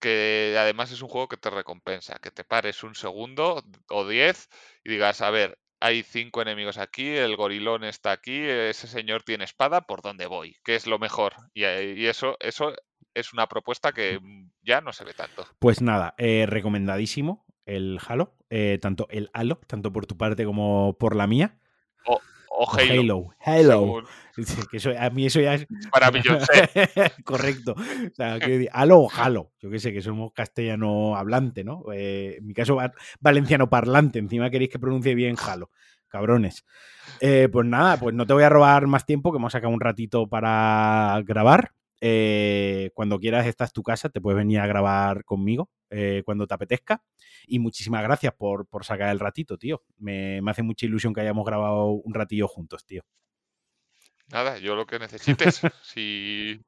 [0.00, 4.50] que además es un juego que te recompensa, que te pares un segundo o diez
[4.84, 9.44] y digas, a ver, hay cinco enemigos aquí, el gorilón está aquí, ese señor tiene
[9.44, 10.56] espada, ¿por dónde voy?
[10.62, 11.34] ¿Qué es lo mejor?
[11.54, 12.74] Y, y eso, eso
[13.14, 14.18] es una propuesta que
[14.62, 15.46] ya no se ve tanto.
[15.58, 20.96] Pues nada, eh, recomendadísimo el Halo, eh, tanto el Halo, tanto por tu parte como
[20.98, 21.58] por la mía.
[22.56, 23.30] O, Halo.
[23.40, 24.04] Halo.
[24.70, 25.66] Que eso, a mí eso ya es.
[25.92, 26.44] Maravilloso.
[27.24, 27.74] Correcto.
[27.76, 29.52] O sea, que, Halo o Halo.
[29.60, 31.84] Yo qué sé, que somos castellano hablante, ¿no?
[31.92, 32.78] Eh, en mi caso,
[33.20, 34.18] valenciano parlante.
[34.18, 35.70] Encima queréis que pronuncie bien Halo.
[36.08, 36.64] Cabrones.
[37.20, 39.80] Eh, pues nada, pues no te voy a robar más tiempo, que hemos sacado un
[39.80, 41.72] ratito para grabar.
[42.94, 45.70] Cuando quieras, esta es tu casa, te puedes venir a grabar conmigo
[46.24, 47.02] cuando te apetezca.
[47.46, 49.82] Y muchísimas gracias por, por sacar el ratito, tío.
[49.98, 53.02] Me, me, hace mucha ilusión que hayamos grabado un ratillo juntos, tío.
[54.28, 55.60] Nada, yo lo que necesites.
[55.82, 56.60] si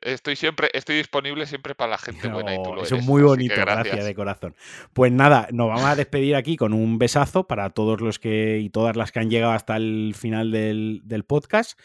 [0.00, 3.22] estoy siempre, estoy disponible siempre para la gente buena y tú lo Eso es muy
[3.22, 4.04] bonito, gracias.
[4.04, 4.54] de corazón.
[4.92, 8.70] Pues nada, nos vamos a despedir aquí con un besazo para todos los que y
[8.70, 11.78] todas las que han llegado hasta el final del, del podcast.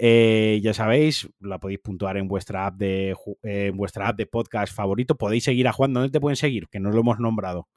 [0.00, 4.72] Eh, ya sabéis, la podéis puntuar en vuestra app de en vuestra app de podcast
[4.72, 5.16] favorito.
[5.16, 5.92] Podéis seguir a Juan.
[5.92, 6.68] ¿Dónde te pueden seguir?
[6.68, 7.68] Que no lo hemos nombrado.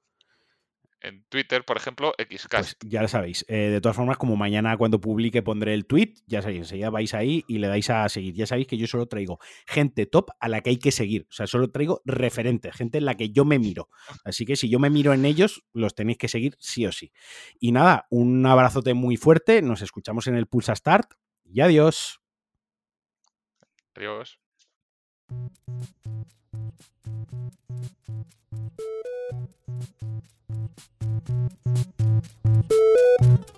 [1.04, 2.76] En Twitter, por ejemplo, Xcast.
[2.80, 3.43] Pues ya lo sabéis.
[3.47, 7.14] Eh, de todas formas, como mañana cuando publique pondré el tweet, ya sabéis, enseguida vais
[7.16, 8.36] ahí y le dais a seguir.
[8.36, 11.26] Ya sabéis que yo solo traigo gente top a la que hay que seguir.
[11.30, 13.89] O sea, solo traigo referentes, gente en la que yo me miro.
[14.24, 17.12] Así que si yo me miro en ellos, los tenéis que seguir sí o sí.
[17.60, 19.64] Y nada, un abrazote muy fuerte.
[19.64, 22.20] Nos escuchamos en el Pulsa Start y adiós.
[23.95, 24.39] Adiós.
[31.28, 31.51] Thank
[33.22, 33.51] you.